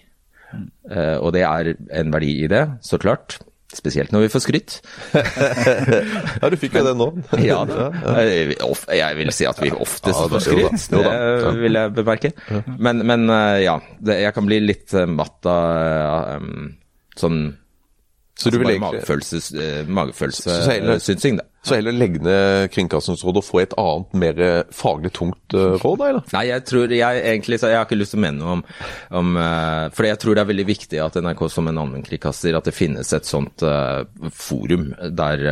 Eh, 0.91 1.17
og 1.17 1.33
det 1.37 1.47
er 1.47 1.73
en 2.01 2.13
verdi 2.13 2.35
i 2.45 2.51
det, 2.51 2.67
så 2.85 3.01
klart. 3.01 3.39
Spesielt 3.73 4.13
når 4.13 4.27
vi 4.27 4.29
får 4.33 4.43
skryt. 4.45 4.75
ja, 6.43 6.51
du 6.53 6.57
fikk 6.61 6.77
jo 6.77 6.85
det 6.85 6.93
nå. 6.99 7.09
ja, 7.41 7.63
jeg 8.99 9.17
vil 9.17 9.33
si 9.33 9.49
at 9.49 9.63
vi 9.63 9.73
oftest 9.73 10.13
ja, 10.13 10.29
får 10.29 10.45
skryt, 10.45 10.85
det 10.93 11.55
vil 11.65 11.81
jeg 11.81 11.95
bemerke. 11.97 12.33
Men, 12.77 13.01
men 13.09 13.25
eh, 13.33 13.63
ja, 13.65 13.79
det, 14.05 14.21
jeg 14.27 14.37
kan 14.37 14.49
bli 14.49 14.61
litt 14.61 14.93
eh, 14.93 15.09
matt 15.09 15.49
av 15.49 16.43
um, 16.43 16.69
sånn 17.17 17.43
så 18.33 18.49
altså 18.49 18.51
du 18.51 18.63
vil 18.63 18.71
egentlig 18.73 19.03
Magefølelse-synsing, 19.93 21.37
det. 21.39 21.45
Så 21.62 21.77
heller 21.77 21.94
legge 21.94 22.18
ned 22.18 22.72
Kringkastingsrådet 22.75 23.38
og 23.38 23.46
få 23.46 23.61
et 23.62 23.75
annet, 23.79 24.16
mer 24.18 24.40
faglig 24.75 25.12
tungt 25.14 25.55
uh, 25.55 25.77
råd, 25.79 26.03
eller? 26.09 26.25
Nei, 26.35 26.42
jeg 26.48 26.64
tror 26.66 26.90
jeg 26.90 27.20
egentlig 27.22 27.61
Jeg 27.62 27.77
har 27.79 27.87
ikke 27.87 28.01
lyst 28.01 28.16
til 28.16 28.18
å 28.18 28.25
mene 28.25 28.40
noe 28.40 28.57
om, 28.57 28.64
om 29.20 29.38
uh, 29.38 29.87
For 29.94 30.09
jeg 30.09 30.18
tror 30.18 30.35
det 30.35 30.42
er 30.42 30.51
veldig 30.51 30.66
viktig 30.72 31.01
at 31.05 31.20
NRK 31.22 31.44
som 31.55 31.70
en 31.70 31.79
allmennkringkaster, 31.85 32.59
at 32.59 32.66
det 32.66 32.75
finnes 32.75 33.14
et 33.14 33.31
sånt 33.31 33.62
uh, 33.62 34.03
forum 34.35 34.90
der, 35.14 35.46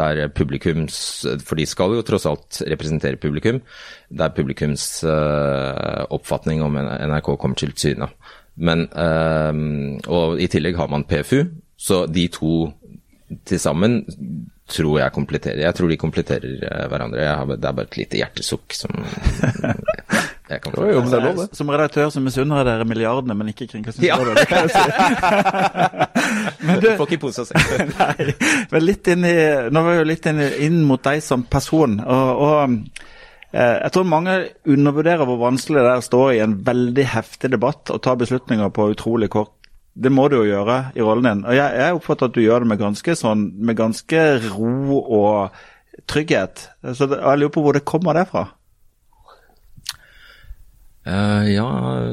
der, 0.00 0.24
publikums 0.32 0.98
For 1.44 1.60
de 1.60 1.68
skal 1.68 1.98
jo 1.98 2.06
tross 2.06 2.24
alt 2.28 2.62
representere 2.64 3.20
publikum. 3.20 3.60
Der 4.08 4.32
publikums 4.32 5.02
oppfatning 5.04 6.62
om 6.64 6.76
NRK 6.78 7.34
kommer 7.36 7.58
til 7.58 7.74
syne. 7.76 8.08
Men 8.56 8.86
Og 10.08 10.40
i 10.40 10.48
tillegg 10.50 10.78
har 10.78 10.88
man 10.90 11.04
PFU, 11.08 11.42
så 11.76 12.06
de 12.06 12.28
to 12.32 12.70
til 13.44 13.60
sammen 13.60 14.00
tror 14.68 14.98
jeg 15.00 15.14
kompletterer. 15.14 15.62
Jeg 15.64 15.76
tror 15.76 15.90
de 15.90 15.96
kompletterer 16.00 16.64
uh, 16.64 16.84
hverandre. 16.90 17.24
Har, 17.24 17.50
det 17.54 17.68
er 17.68 17.76
bare 17.76 17.88
et 17.88 17.98
lite 17.98 18.20
hjertesukk 18.20 18.76
som 18.76 18.92
jeg 20.50 20.62
kan 20.64 20.76
jo, 20.76 21.02
det 21.08 21.20
lov, 21.22 21.40
det. 21.42 21.48
Som 21.56 21.72
redaktør 21.72 22.10
så 22.12 22.22
misunner 22.24 22.60
jeg 22.60 22.68
dere 22.68 22.88
milliardene, 22.88 23.36
men 23.36 23.52
ikke 23.52 23.68
Kringkastingsrådet. 23.72 24.44
Ja. 24.48 24.62
men 26.66 26.80
du 26.84 26.88
får 27.00 27.04
ikke 27.08 27.22
pose 27.26 27.44
seg. 27.48 27.58
nei, 27.98 28.32
men 28.72 28.84
litt 28.84 29.12
inn 29.12 29.28
i, 29.28 29.36
nå 29.68 29.84
var 29.84 29.96
vi 29.96 30.00
jo 30.02 30.08
litt 30.08 30.28
inn, 30.30 30.42
inn, 30.68 30.80
mot 30.88 31.04
deg 31.04 31.20
som 31.24 31.44
person. 31.48 31.98
og, 32.00 32.42
og 32.46 32.58
eh, 33.52 33.76
jeg 33.82 33.92
tror 33.94 34.08
mange 34.08 34.38
undervurderer 34.68 35.28
hvor 35.28 35.40
vanskelig 35.42 35.82
det 35.82 35.92
er 35.92 36.00
å 36.00 36.08
stå 36.08 36.24
i 36.32 36.42
en 36.44 36.56
veldig 36.64 37.06
heftig 37.16 37.52
debatt 37.56 37.92
og 37.92 38.02
ta 38.04 38.16
beslutninger 38.20 38.72
på 38.72 38.90
utrolig 38.94 39.32
kort 39.32 39.57
det 39.98 40.12
må 40.14 40.28
du 40.30 40.38
jo 40.38 40.46
gjøre 40.46 40.78
i 40.94 41.02
rollen 41.02 41.26
din. 41.26 41.40
Og 41.48 41.56
jeg, 41.56 41.80
jeg 41.80 41.96
oppfatter 41.96 42.30
at 42.30 42.36
du 42.36 42.44
gjør 42.44 42.64
det 42.64 42.70
med 42.70 42.82
ganske, 42.82 43.16
sånn, 43.18 43.48
med 43.66 43.78
ganske 43.78 44.22
ro 44.50 45.00
og 45.02 45.58
trygghet. 46.08 46.68
Så 46.94 47.08
det, 47.10 47.18
jeg 47.18 47.42
lurer 47.42 47.54
på 47.54 47.64
hvor 47.64 47.76
det 47.76 47.86
kommer 47.88 48.18
det 48.18 48.28
fra? 48.30 48.46
Uh, 51.08 51.46
ja, 51.48 51.66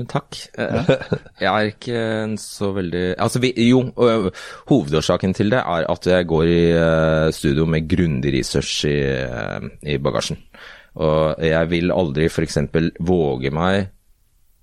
takk. 0.07 0.37
Uh, 0.55 0.87
jeg 1.43 1.49
er 1.49 1.71
ikke 1.73 2.03
så 2.39 2.69
veldig 2.77 3.03
Altså, 3.19 3.41
vi, 3.43 3.51
jo, 3.67 3.81
uh, 3.99 4.29
hovedårsaken 4.71 5.35
til 5.35 5.51
det 5.51 5.59
er 5.59 5.89
at 5.91 6.07
jeg 6.07 6.29
går 6.31 6.45
i 6.47 6.61
studio 7.35 7.67
med 7.67 7.89
grundig 7.91 8.31
research 8.37 8.85
i, 8.87 8.97
i 9.93 9.99
bagasjen. 9.99 10.39
Og 10.95 11.43
jeg 11.43 11.69
vil 11.69 11.91
aldri 11.91 12.29
f.eks. 12.31 12.61
våge 13.03 13.51
meg 13.51 13.91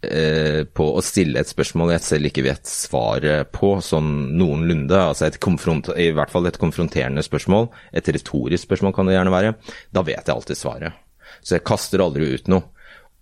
Eh, 0.03 0.65
på 0.67 0.85
å 0.97 1.03
stille 1.05 1.39
et 1.39 1.47
spørsmål 1.47 1.93
jeg 1.93 2.03
selv 2.03 2.27
ikke 2.27 2.43
vet 2.43 2.67
svaret 2.67 3.53
på, 3.55 3.77
sånn 3.87 4.35
noenlunde. 4.35 4.99
Altså 4.99 5.29
I 5.31 6.09
hvert 6.17 6.33
fall 6.33 6.49
et 6.51 6.59
konfronterende 6.59 7.23
spørsmål. 7.23 7.69
Et 7.95 8.11
retorisk 8.17 8.67
spørsmål 8.67 8.97
kan 8.97 9.07
det 9.07 9.15
gjerne 9.15 9.35
være. 9.35 9.55
Da 9.95 10.03
vet 10.03 10.27
jeg 10.27 10.35
alltid 10.35 10.59
svaret. 10.59 10.99
Så 11.39 11.55
jeg 11.55 11.67
kaster 11.69 12.03
aldri 12.03 12.33
ut 12.35 12.51
noe 12.51 12.67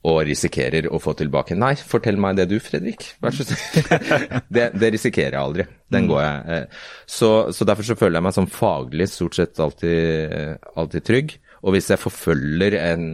og 0.09 0.23
risikerer 0.25 0.87
å 0.89 0.97
få 0.97 1.13
tilbake 1.13 1.53
Nei, 1.61 1.75
fortell 1.77 2.17
meg 2.17 2.39
det 2.39 2.47
du, 2.49 2.57
Fredrik. 2.65 3.11
Vær 3.21 3.37
så 3.37 3.45
snill. 3.45 3.85
det, 4.57 4.71
det, 4.73 4.95
risikerer 4.97 5.37
jeg 5.37 5.43
aldri. 5.43 5.67
Den 5.93 6.09
går 6.09 6.23
jeg. 6.25 6.57
Eh. 6.57 6.85
Så, 7.05 7.31
så, 7.53 7.67
derfor 7.69 7.85
så 7.85 7.99
føler 8.01 8.17
jeg 8.17 8.31
meg 8.31 8.39
som 8.39 8.49
faglig 8.49 9.11
stort 9.13 9.37
sett 9.37 9.61
alltid, 9.61 10.57
alltid 10.81 11.05
trygg. 11.05 11.37
Og 11.61 11.77
hvis 11.77 11.93
jeg 11.93 12.01
forfølger 12.01 12.81
en 12.81 13.11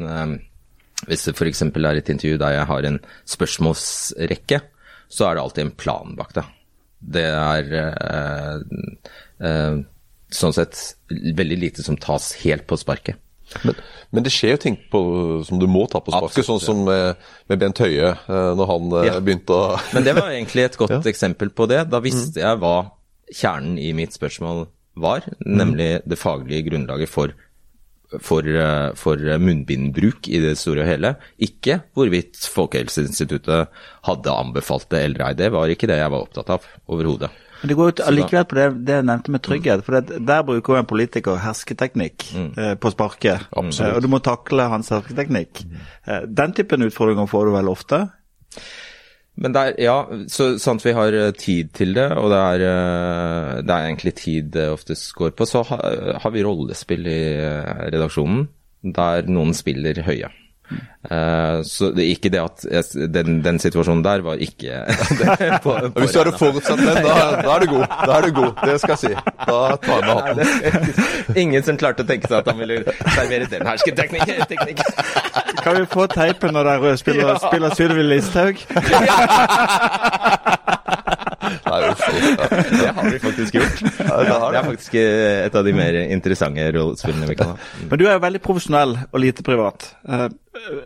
hvis 1.05 1.27
det 1.29 1.35
f.eks. 1.37 1.63
er 1.63 1.99
et 1.99 2.09
intervju 2.13 2.39
der 2.41 2.57
jeg 2.57 2.69
har 2.71 2.89
en 2.89 2.99
spørsmålsrekke, 3.29 4.63
så 5.13 5.29
er 5.29 5.37
det 5.37 5.43
alltid 5.45 5.67
en 5.67 5.77
plan 5.77 6.17
bak 6.19 6.33
det. 6.35 6.47
Det 7.17 7.27
er 7.29 7.77
eh, 7.83 8.57
eh, 9.45 9.77
sånn 10.33 10.57
sett 10.57 10.81
veldig 11.11 11.59
lite 11.61 11.85
som 11.87 11.99
tas 12.01 12.33
helt 12.43 12.67
på 12.67 12.79
sparket. 12.81 13.21
Men, 13.63 13.77
men, 14.11 14.25
det 14.27 14.33
skjer 14.35 14.57
jo 14.57 14.63
ting 14.65 14.77
på, 14.91 15.01
som 15.47 15.61
du 15.63 15.69
må 15.71 15.85
ta 15.87 16.01
på 16.03 16.11
sparket, 16.11 16.41
Absolutt, 16.41 16.49
sånn 16.49 16.65
som 16.65 16.81
med, 16.89 17.21
med, 17.47 17.61
Bent 17.61 17.79
Høie 17.79 18.09
eh, 18.11 18.49
når 18.59 18.71
han 18.73 18.97
ja. 19.07 19.19
begynte 19.23 19.55
å 19.55 19.77
Men 19.95 20.09
det 20.09 20.17
var 20.19 20.33
egentlig 20.33 20.65
et 20.67 20.79
godt 20.81 20.97
ja. 20.97 21.03
eksempel 21.13 21.53
på 21.55 21.69
det. 21.71 21.85
Da 21.93 22.03
visste 22.03 22.41
mm. 22.41 22.43
jeg 22.43 22.63
hva 22.65 22.77
kjernen 23.31 23.79
i 23.83 23.93
mitt 23.95 24.17
spørsmål 24.17 24.67
var, 24.97 25.29
nemlig 25.45 25.91
mm. 26.01 26.09
det 26.09 26.19
faglige 26.19 26.71
grunnlaget 26.71 27.13
for 27.13 27.35
for, 28.23 28.47
eh, 28.47 28.93
for, 28.99 29.23
munnbindbruk 29.39 30.29
i 30.29 30.41
det 30.43 30.57
store 30.61 30.85
og 30.85 30.91
hele. 30.91 31.15
Ikke 31.43 31.81
hvorvidt 31.97 32.39
Folkehelseinstituttet 32.53 33.73
hadde 34.07 34.37
anbefalt 34.37 34.89
det 34.93 35.03
eller 35.05 35.27
ei. 35.29 35.35
Det 35.39 35.51
var 35.55 35.73
ikke 35.73 35.91
det 35.91 35.99
jeg 36.01 36.13
var 36.13 36.27
opptatt 36.27 36.55
av 36.57 36.71
overhodet. 36.87 37.33
Men 37.61 37.71
det 37.71 37.77
går 37.79 37.91
jo 37.91 38.05
allikevel 38.05 38.45
på 38.49 38.59
det, 38.59 38.67
det 38.87 38.97
jeg 38.99 39.07
nevnte 39.09 39.33
med 39.33 39.45
trygghet. 39.47 39.85
For 39.87 39.97
det, 39.97 40.19
der 40.29 40.43
bruker 40.47 40.75
jo 40.75 40.81
en 40.81 40.89
politiker 40.89 41.41
hersketeknikk 41.41 42.27
mm. 42.37 42.51
eh, 42.53 42.75
på 42.81 42.93
sparket. 42.93 43.49
Absolutt. 43.57 43.97
og 43.97 44.05
du 44.05 44.11
må 44.13 44.21
takle 44.25 44.69
hans 44.73 44.93
hersketeknikk. 44.93 45.65
Eh, 46.07 46.27
den 46.29 46.57
typen 46.57 46.85
utfordringer 46.87 47.31
får 47.31 47.49
du 47.49 47.57
vel 47.57 47.73
ofte? 47.73 48.05
Men 49.37 49.53
det 49.53 49.63
er, 49.63 49.75
ja, 49.85 49.97
så 50.33 50.55
sant 50.61 50.85
vi 50.87 50.95
har 50.97 51.13
eh, 51.13 51.35
tid 51.37 51.75
til 51.77 51.93
det, 51.97 52.07
og 52.17 52.31
det 52.33 52.41
er, 52.41 52.65
eh, 52.71 53.51
det 53.61 53.75
er 53.75 53.91
egentlig 53.91 54.15
tid 54.17 54.49
det 54.55 54.71
oftest 54.73 55.13
går 55.19 55.35
på, 55.37 55.49
så 55.49 55.65
har, 55.69 56.17
har 56.23 56.33
vi 56.33 56.45
rollespill 56.47 57.05
i 57.11 57.21
redaksjonen 57.93 58.47
der 58.97 59.29
noen 59.29 59.55
spiller 59.57 60.01
høye. 60.07 60.33
Uh, 61.07 61.63
så 61.63 61.93
det 61.95 62.09
ikke 62.11 62.31
det 62.35 62.41
at 62.43 62.65
jeg, 62.67 63.11
den, 63.15 63.37
den, 63.45 63.59
situasjonen 63.63 64.03
der 64.03 64.25
var 64.27 64.41
ikke 64.43 64.81
på, 65.63 65.77
på 65.95 66.01
Hvis 66.01 66.11
du 66.11 66.19
hadde 66.19 66.33
forutsatt 66.35 66.81
den, 66.81 66.97
da, 67.07 67.13
da, 67.47 67.53
er 67.55 67.63
du 67.63 67.67
god. 67.71 67.85
Da 67.87 68.17
er 68.17 68.27
du 68.27 68.33
god, 68.41 68.53
det 68.67 68.81
skal 68.81 68.97
jeg 68.97 68.99
si. 68.99 69.13
Da 69.47 69.77
tar 69.85 70.03
jeg 70.03 70.07
med 70.09 70.15
hatten. 70.25 71.37
Ingen 71.45 71.63
som 71.69 71.79
klarte 71.79 72.03
å 72.03 72.09
tenke 72.09 72.27
seg 72.27 72.41
at 72.41 72.51
han 72.51 72.59
ville 72.59 72.83
servere 73.15 73.47
den 73.53 73.71
hersketeknikken. 73.71 74.43
Kan 75.67 75.81
vi 75.81 75.87
få 75.91 76.05
teipen 76.07 76.55
når 76.55 76.69
dere 76.69 76.91
spiller, 77.01 77.29
ja. 77.33 77.39
spiller 77.43 77.73
Sylvi 77.75 78.05
Listhaug? 78.07 78.61
Nei, 81.67 81.81
Det 82.71 82.93
har 82.95 83.11
vi 83.11 83.19
faktisk 83.19 83.55
gjort. 83.55 83.83
Ja, 83.99 84.21
det, 84.23 84.59
er 84.61 84.69
faktisk 84.69 84.95
eh, 85.01 85.41
et 85.49 85.59
av 85.59 85.67
de 85.67 85.73
mer 85.75 85.99
interessante 86.05 86.69
rollespillene 86.75 87.27
vi 87.33 87.37
kan 87.39 87.53
ha. 87.53 87.59
Men 87.91 87.99
du 87.99 88.07
er 88.07 88.15
jo 88.15 88.23
veldig 88.23 88.43
profesjonell 88.47 88.95
og 89.11 89.19
lite 89.23 89.43
privat. 89.47 89.89
Eh, 90.07 90.25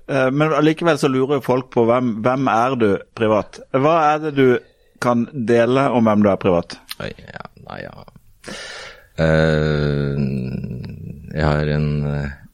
eh, 0.09 0.29
men 0.33 0.57
allikevel 0.57 1.01
så 1.01 1.13
lurer 1.13 1.39
jo 1.39 1.45
folk 1.45 1.69
på 1.77 1.85
hvem, 1.91 2.15
hvem 2.25 2.49
er 2.53 2.81
du 2.81 2.89
privat? 3.17 3.61
Hva 3.77 3.97
er 4.15 4.25
det 4.25 4.35
du 4.39 4.47
kan 5.01 5.29
dele 5.33 5.91
om 5.93 6.09
hvem 6.09 6.25
du 6.25 6.33
er 6.33 6.41
privat? 6.41 6.81
Oi, 7.05 7.13
ja, 7.21 7.45
nei, 7.69 7.83
ja. 7.85 7.93
Uh, 9.21 10.17
jeg 11.37 11.45
har 11.45 11.69
en, 11.77 11.89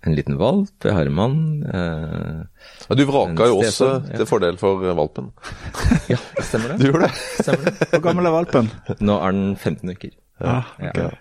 en, 0.07 0.17
liten 0.17 0.39
valp, 0.41 0.75
jeg 0.85 0.95
har 0.95 1.11
en 1.11 1.17
mann. 1.17 1.41
Eh, 1.67 2.41
ja, 2.87 2.99
du 2.99 3.05
vraka 3.09 3.51
jo 3.51 3.61
også 3.61 3.91
ja. 3.97 4.21
til 4.21 4.29
fordel 4.31 4.59
for 4.61 4.87
eh, 4.87 4.97
valpen. 4.97 5.33
ja, 6.13 6.21
stemmer 6.41 6.75
det. 6.75 6.81
Du 6.81 6.89
gjorde 6.91 7.09
det. 7.09 7.13
Stemmer 7.43 7.71
det. 7.71 7.91
Hvor 7.93 8.05
gammel 8.09 8.31
er 8.31 8.37
valpen? 8.39 8.73
Nå 9.03 9.21
er 9.21 9.37
den 9.37 9.47
15 9.57 9.97
uker. 9.97 10.17
Ja, 10.41 10.61
okay. 10.79 11.15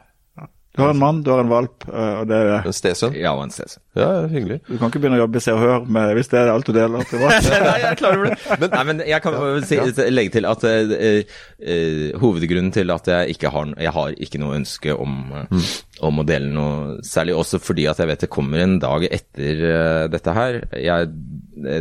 Du 0.76 0.82
har 0.82 0.90
en 0.90 1.00
mann, 1.00 1.24
du 1.24 1.32
har 1.32 1.40
en 1.40 1.50
valp, 1.50 1.86
eh, 1.88 2.14
og 2.20 2.28
det 2.28 2.36
er 2.36 2.66
En 2.68 2.76
stesønn? 2.76 3.16
Ja, 3.16 3.32
og 3.38 3.46
en 3.46 3.54
stesønn. 3.54 3.80
Ja, 3.96 4.10
hyggelig. 4.28 4.58
Du 4.68 4.76
kan 4.76 4.90
ikke 4.92 5.00
begynne 5.00 5.16
å 5.16 5.22
jobbe 5.22 5.40
i 5.40 5.44
Se 5.46 5.54
og 5.56 5.62
Hør 5.62 5.86
med, 5.88 6.10
hvis 6.18 6.28
det 6.34 6.40
er 6.42 6.52
alt 6.52 6.68
du 6.68 6.74
deler 6.76 7.06
privat. 7.08 7.48
Nei, 7.64 7.76
jeg 7.80 7.88
er 7.94 8.00
klar 8.02 8.18
over 8.18 8.28
det. 8.28 8.36
Men, 8.60 8.74
nei, 8.74 8.82
men 8.90 9.04
jeg 9.08 9.24
kan 9.24 9.38
si, 9.64 9.80
legge 10.12 10.34
til 10.36 10.48
at 10.50 10.66
uh, 10.68 10.92
uh, 11.64 12.02
hovedgrunnen 12.20 12.74
til 12.76 12.92
at 12.92 13.08
jeg 13.12 13.38
ikke 13.38 13.54
har 13.54 13.72
Jeg 13.86 13.94
har 13.96 14.20
ikke 14.28 14.42
noe 14.42 14.58
ønske 14.60 14.98
om, 15.00 15.16
uh, 15.32 15.46
mm. 15.48 15.64
om 16.10 16.20
å 16.20 16.28
dele 16.28 16.52
noe 16.52 17.00
særlig, 17.08 17.38
også 17.40 17.62
fordi 17.64 17.88
at 17.88 18.04
jeg 18.04 18.12
vet 18.12 18.28
det 18.28 18.32
kommer 18.36 18.66
en 18.66 18.76
dag 18.84 19.08
etter 19.08 19.64
dette 20.12 20.36
her. 20.36 20.60
Jeg, 20.76 21.10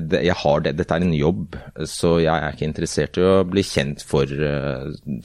det, 0.07 0.23
jeg 0.29 0.39
har 0.45 0.63
det, 0.63 0.77
dette 0.79 0.95
er 0.95 1.09
en 1.09 1.19
jobb, 1.19 1.59
så 1.91 2.15
jeg 2.23 2.31
er 2.31 2.55
ikke 2.55 2.71
interessert 2.71 3.19
i 3.19 3.27
å 3.27 3.37
bli 3.49 3.67
kjent 3.67 4.07
for 4.07 4.31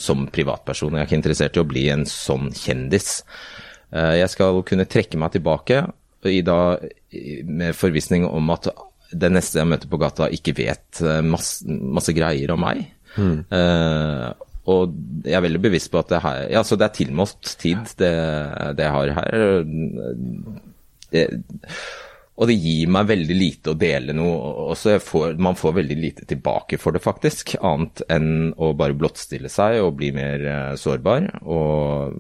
som 0.02 0.26
privatperson. 0.34 0.98
Jeg 0.98 1.06
er 1.06 1.10
ikke 1.12 1.22
interessert 1.22 1.60
i 1.60 1.62
å 1.62 1.70
bli 1.70 1.86
en 1.94 2.10
sånn 2.10 2.50
kjendis. 2.56 3.20
Eh, 3.90 4.16
jeg 4.22 4.34
skal 4.34 4.62
kunne 4.68 4.88
trekke 4.90 5.20
meg 5.22 5.34
tilbake 5.36 5.84
i 6.30 6.42
da, 6.46 6.78
med 7.48 7.78
forvissning 7.78 8.28
om 8.28 8.52
at 8.54 8.70
den 9.10 9.34
neste 9.38 9.62
jeg 9.62 9.70
møter 9.70 9.90
på 9.90 10.00
gata, 10.02 10.28
ikke 10.30 10.54
vet 10.60 11.02
eh, 11.02 11.22
masse, 11.26 11.66
masse 11.66 12.14
greier 12.16 12.54
om 12.54 12.62
meg. 12.62 12.84
Mm. 13.18 13.40
Uh, 13.50 14.30
og 14.70 14.92
jeg 15.26 15.34
er 15.34 15.42
veldig 15.42 15.62
bevisst 15.64 15.90
på 15.90 15.98
at 15.98 16.12
det, 16.12 16.20
her, 16.22 16.44
ja, 16.54 16.62
det 16.62 16.86
er 16.86 16.94
tilmålt 16.94 17.56
tid, 17.58 17.80
det, 17.98 18.12
det 18.78 18.86
jeg 18.86 18.94
har 18.94 19.14
her. 19.18 19.46
Det, 21.10 21.24
og 22.40 22.48
det 22.52 22.60
gir 22.62 22.92
meg 22.94 23.08
veldig 23.10 23.36
lite 23.36 23.74
å 23.74 23.80
dele 23.80 24.14
noe. 24.16 24.36
Også 24.76 25.00
får, 25.02 25.34
man 25.42 25.58
får 25.60 25.74
veldig 25.80 25.98
lite 25.98 26.28
tilbake 26.30 26.78
for 26.80 26.96
det, 26.96 27.02
faktisk. 27.04 27.58
Annet 27.66 28.06
enn 28.14 28.54
å 28.56 28.70
bare 28.78 28.96
blottstille 28.96 29.50
seg 29.52 29.82
og 29.82 29.98
bli 29.98 30.14
mer 30.16 30.46
sårbar. 30.80 31.26
Og 31.50 32.14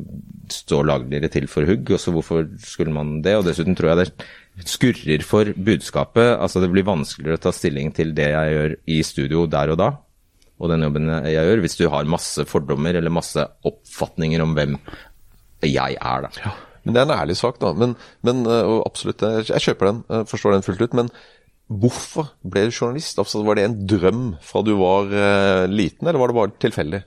stå 0.53 0.81
lagligere 0.87 1.29
til 1.31 1.47
for 1.51 1.67
hugg. 1.69 1.89
Og 1.95 2.01
så 2.01 2.13
hvorfor 2.13 2.45
skulle 2.63 2.93
man 2.95 3.19
det? 3.25 3.37
Og 3.39 3.47
dessuten 3.47 3.77
tror 3.77 3.93
jeg 3.93 4.01
det 4.01 4.69
skurrer 4.69 5.23
for 5.25 5.51
budskapet. 5.55 6.35
Altså 6.35 6.63
det 6.63 6.71
blir 6.73 6.87
vanskeligere 6.87 7.39
å 7.39 7.43
ta 7.47 7.53
stilling 7.55 7.93
til 7.95 8.13
det 8.17 8.29
jeg 8.33 8.55
gjør 8.55 8.77
i 8.95 9.01
studio 9.05 9.45
der 9.51 9.73
og 9.75 9.81
da. 9.81 9.89
Og 10.59 10.71
den 10.71 10.83
jobben 10.83 11.07
jeg 11.23 11.37
gjør, 11.37 11.61
hvis 11.63 11.77
du 11.79 11.85
har 11.91 12.09
masse 12.11 12.43
fordommer 12.49 12.97
eller 12.99 13.13
masse 13.13 13.45
oppfatninger 13.67 14.43
om 14.43 14.57
hvem 14.57 14.75
jeg 15.63 15.95
er, 15.95 16.25
da. 16.25 16.31
Ja. 16.43 16.55
Men 16.83 16.95
Det 16.95 16.99
er 17.01 17.07
en 17.07 17.17
ærlig 17.19 17.35
sak, 17.39 17.59
da. 17.61 17.73
Men, 17.75 17.95
men 18.23 18.45
og 18.47 18.81
absolutt, 18.87 19.23
jeg 19.47 19.63
kjøper 19.63 19.91
den, 19.91 20.25
forstår 20.27 20.55
den 20.55 20.65
fullt 20.65 20.83
ut. 20.83 20.95
Men 20.99 21.11
hvorfor 21.69 22.31
ble 22.41 22.65
du 22.67 22.73
journalist? 22.73 23.19
Altså, 23.21 23.43
var 23.45 23.59
det 23.59 23.67
en 23.67 23.79
drøm 23.87 24.23
fra 24.43 24.63
du 24.65 24.73
var 24.79 25.11
liten, 25.71 26.07
eller 26.07 26.19
var 26.19 26.31
det 26.31 26.37
bare 26.39 26.55
tilfeldig? 26.65 27.01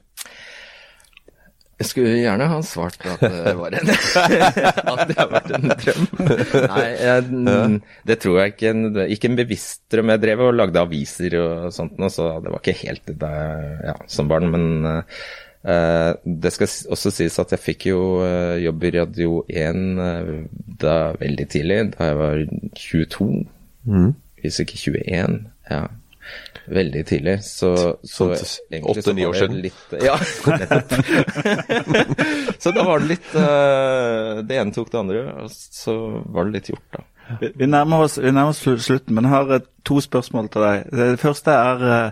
Jeg 1.83 1.88
skulle 1.90 2.14
gjerne 2.21 2.47
ha 2.53 2.61
svart 2.66 3.07
at 3.11 3.23
det 3.23 3.55
var 3.62 3.75
en 3.75 3.90
At 4.92 5.03
det 5.09 5.16
har 5.18 5.31
vært 5.33 5.53
en 5.57 5.73
drøm. 5.73 6.07
Nei, 6.71 6.87
jeg, 7.03 7.81
det 8.09 8.18
tror 8.23 8.38
jeg 8.40 8.55
ikke. 8.55 8.73
Ikke 9.16 9.31
en 9.31 9.38
bevisst 9.40 9.83
drøm. 9.92 10.12
Jeg 10.14 10.23
drev 10.23 10.45
og 10.47 10.57
lagde 10.57 10.83
aviser 10.83 11.37
og 11.40 11.73
sånt, 11.75 11.99
så 12.14 12.29
det 12.45 12.53
var 12.53 12.62
ikke 12.62 12.79
helt 12.85 13.14
det 13.23 13.33
ja, 13.88 13.97
som 14.11 14.31
barn. 14.31 14.51
Men 14.53 14.68
uh, 14.87 16.12
det 16.25 16.53
skal 16.55 16.71
også 16.95 17.12
sies 17.14 17.38
at 17.42 17.55
jeg 17.57 17.64
fikk 17.64 17.88
jo 17.90 18.03
uh, 18.23 18.57
jobb 18.62 18.87
i 18.87 18.92
Radio 18.99 19.40
1 19.49 19.83
uh, 19.99 20.05
eh, 20.07 20.31
da 20.83 20.97
veldig 21.18 21.49
tidlig, 21.51 21.81
da 21.97 22.12
jeg 22.12 22.21
var 22.21 22.45
22. 22.79 23.31
Mm. 23.90 24.12
Hvis 24.42 24.62
ikke 24.62 24.79
21. 24.79 25.42
Ja. 25.71 25.85
Veldig 26.66 27.03
tidlig. 27.09 27.37
Så, 27.44 27.72
så 28.07 28.29
Åtte-ni 28.33 29.27
år 29.27 29.38
siden? 29.38 29.59
Litt, 29.64 29.96
ja, 30.05 30.14
nettopp. 30.46 30.94
så 32.62 32.75
da 32.77 32.85
var 32.87 33.03
det 33.03 33.16
litt 33.16 33.33
Det 33.35 34.59
ene 34.61 34.75
tok 34.75 34.92
det 34.92 35.01
andre, 35.01 35.25
og 35.42 35.51
så 35.51 35.96
var 36.31 36.46
det 36.46 36.61
litt 36.61 36.72
gjort, 36.75 36.88
da. 36.94 37.05
Vi, 37.40 37.53
vi, 37.55 37.66
nærmer, 37.70 38.07
oss, 38.07 38.18
vi 38.20 38.31
nærmer 38.31 38.53
oss 38.53 38.62
slutten, 38.62 39.14
men 39.16 39.27
jeg 39.27 39.35
har 39.35 39.68
to 39.87 40.01
spørsmål 40.05 40.51
til 40.53 40.66
deg. 40.66 40.90
Det 40.92 41.12
første 41.22 41.55
er 41.55 42.11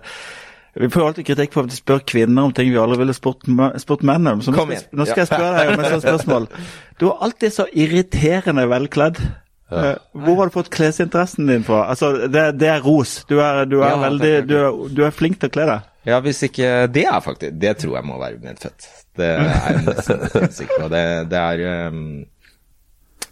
vi 0.72 0.90
får 0.90 1.06
alltid 1.06 1.26
kritikk 1.26 1.54
for 1.54 1.66
at 1.66 1.72
vi 1.72 1.78
spør 1.80 2.02
kvinner 2.06 2.46
om 2.46 2.52
ting 2.54 2.70
vi 2.70 2.78
aldri 2.78 3.00
ville 3.00 3.14
spurt, 3.16 3.46
spurt 3.82 4.04
menn 4.06 4.28
om. 4.30 4.42
Så 4.44 4.54
nå 4.54 4.62
skal, 4.62 4.84
nå 4.94 5.06
skal 5.08 5.24
jeg 5.24 5.30
spørre 5.32 5.54
deg 5.56 5.72
om 5.72 5.82
et 5.82 5.94
sånt 5.94 6.04
spørsmål. 6.06 6.46
Du 7.00 7.08
er 7.10 7.24
alltid 7.26 7.56
så 7.56 7.66
irriterende 7.74 8.66
velkledd. 8.70 9.18
Ja. 9.70 9.90
Eh, 9.90 9.96
hvor 10.12 10.40
har 10.40 10.50
du 10.50 10.54
fått 10.54 10.70
klesinteressen 10.74 11.46
din 11.46 11.64
fra? 11.66 11.84
Altså, 11.92 12.12
det, 12.26 12.44
det 12.58 12.68
er 12.72 12.82
ros. 12.82 13.20
Du 13.30 13.38
er, 13.38 13.64
du 13.70 13.78
er 13.80 13.92
ja, 13.92 14.00
veldig 14.02 14.32
du 14.48 14.56
er, 14.58 14.80
du 14.90 15.04
er, 15.06 15.14
flink 15.14 15.38
til 15.40 15.52
å 15.52 15.54
kle 15.54 15.68
deg. 15.70 15.86
Ja, 16.08 16.16
hvis 16.24 16.38
ikke 16.46 16.86
Det 16.88 17.02
er 17.04 17.18
faktisk 17.20 17.58
Det 17.60 17.74
tror 17.82 17.98
jeg 17.98 18.08
må 18.08 18.14
være 18.16 18.40
medfødt. 18.40 18.86
Det 19.20 19.26
er 19.36 19.50
jeg 19.52 19.82
nesten 19.84 20.52
sikker 20.58 20.84
på. 20.86 20.90
Det, 20.92 21.04
det 21.30 21.42
er 21.44 21.88
um, 21.92 22.04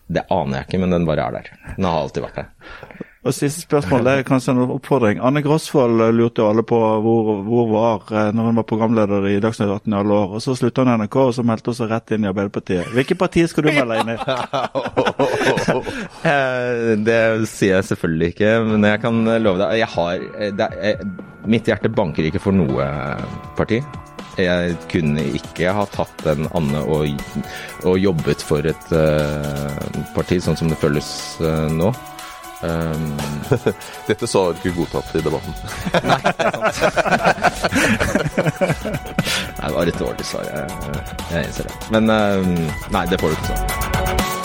Det 0.07 0.27
aner 0.29 0.61
jeg 0.61 0.68
ikke, 0.68 0.83
men 0.85 0.92
den 0.92 1.09
bare 1.09 1.29
er 1.29 1.38
der. 1.38 1.53
Den 1.77 1.88
har 1.88 2.03
alltid 2.05 2.27
vært 2.29 2.42
der. 2.42 3.07
Og 3.27 3.35
Siste 3.35 3.61
spørsmål 3.61 4.05
det 4.07 4.12
er 4.12 4.27
kanskje 4.27 4.53
en 4.55 4.70
oppfordring. 4.72 5.18
Anne 5.20 5.42
Grosvold 5.42 6.01
lurte 6.14 6.40
jo 6.40 6.48
alle 6.48 6.62
på 6.62 6.79
hvor, 7.05 7.31
hvor 7.44 7.66
var 7.72 8.12
eh, 8.14 8.31
når 8.33 8.46
hun 8.46 8.61
var 8.61 8.66
programleder 8.68 9.27
i 9.29 9.40
Dagsnytt 9.42 9.68
18 9.68 9.92
i 9.92 9.98
alle 9.98 10.14
år. 10.14 10.37
Og 10.38 10.42
Så 10.42 10.55
slutta 10.57 10.85
hun 10.85 10.92
i 10.92 10.96
NRK, 11.03 11.16
og 11.16 11.35
så 11.35 11.42
meldte 11.42 11.72
hun 11.72 11.79
seg 11.81 11.90
rett 11.90 12.14
inn 12.14 12.24
i 12.24 12.31
Arbeiderpartiet. 12.31 12.88
Hvilket 12.94 13.18
parti 13.18 13.44
skal 13.51 13.66
du 13.66 13.72
melde 13.74 13.98
inn 14.01 14.14
i? 14.14 14.16
Eh, 16.28 16.96
det 16.98 17.46
sier 17.46 17.76
jeg 17.76 17.87
selvfølgelig 17.92 18.32
ikke, 18.32 18.50
men 18.66 18.84
jeg 18.88 19.00
kan 19.04 19.20
love 19.38 19.61
deg 19.61 19.76
Jeg 19.78 19.88
har 19.92 20.24
er, 20.50 21.04
Mitt 21.48 21.68
hjerte 21.70 21.90
banker 21.94 22.26
ikke 22.26 22.42
for 22.42 22.56
noe 22.56 22.88
parti. 23.56 23.78
Jeg 24.38 24.76
kunne 24.90 25.22
ikke 25.34 25.72
ha 25.74 25.84
tatt 25.90 26.26
en 26.30 26.46
Anne 26.54 26.82
og, 26.87 27.08
og 27.88 27.98
jobbet 27.98 28.44
for 28.46 28.66
et 28.70 28.92
uh, 28.94 29.74
parti 30.14 30.38
sånn 30.42 30.58
som 30.58 30.70
det 30.70 30.78
føles 30.78 31.08
uh, 31.42 31.66
nå. 31.74 31.90
Um, 32.62 33.18
Dette 34.08 34.26
sa 34.30 34.44
du 34.50 34.58
ikke 34.58 34.76
godtatt 34.78 35.14
i 35.18 35.24
debatten. 35.26 35.54
nei, 36.11 36.20
det 36.22 36.46
er 36.46 36.72
sant. 36.78 36.96
nei, 39.58 39.66
det 39.66 39.74
var 39.74 39.92
et 39.92 40.02
dårlig 40.06 40.26
svar. 40.26 40.46
Jeg, 40.46 40.66
jeg 41.34 41.50
innser 41.50 41.70
det. 41.70 41.78
Men 41.94 42.11
um, 42.14 42.58
nei, 42.94 43.06
det 43.11 43.22
får 43.22 43.34
du 43.34 43.38
ikke 43.38 43.54
sånn. 43.54 44.38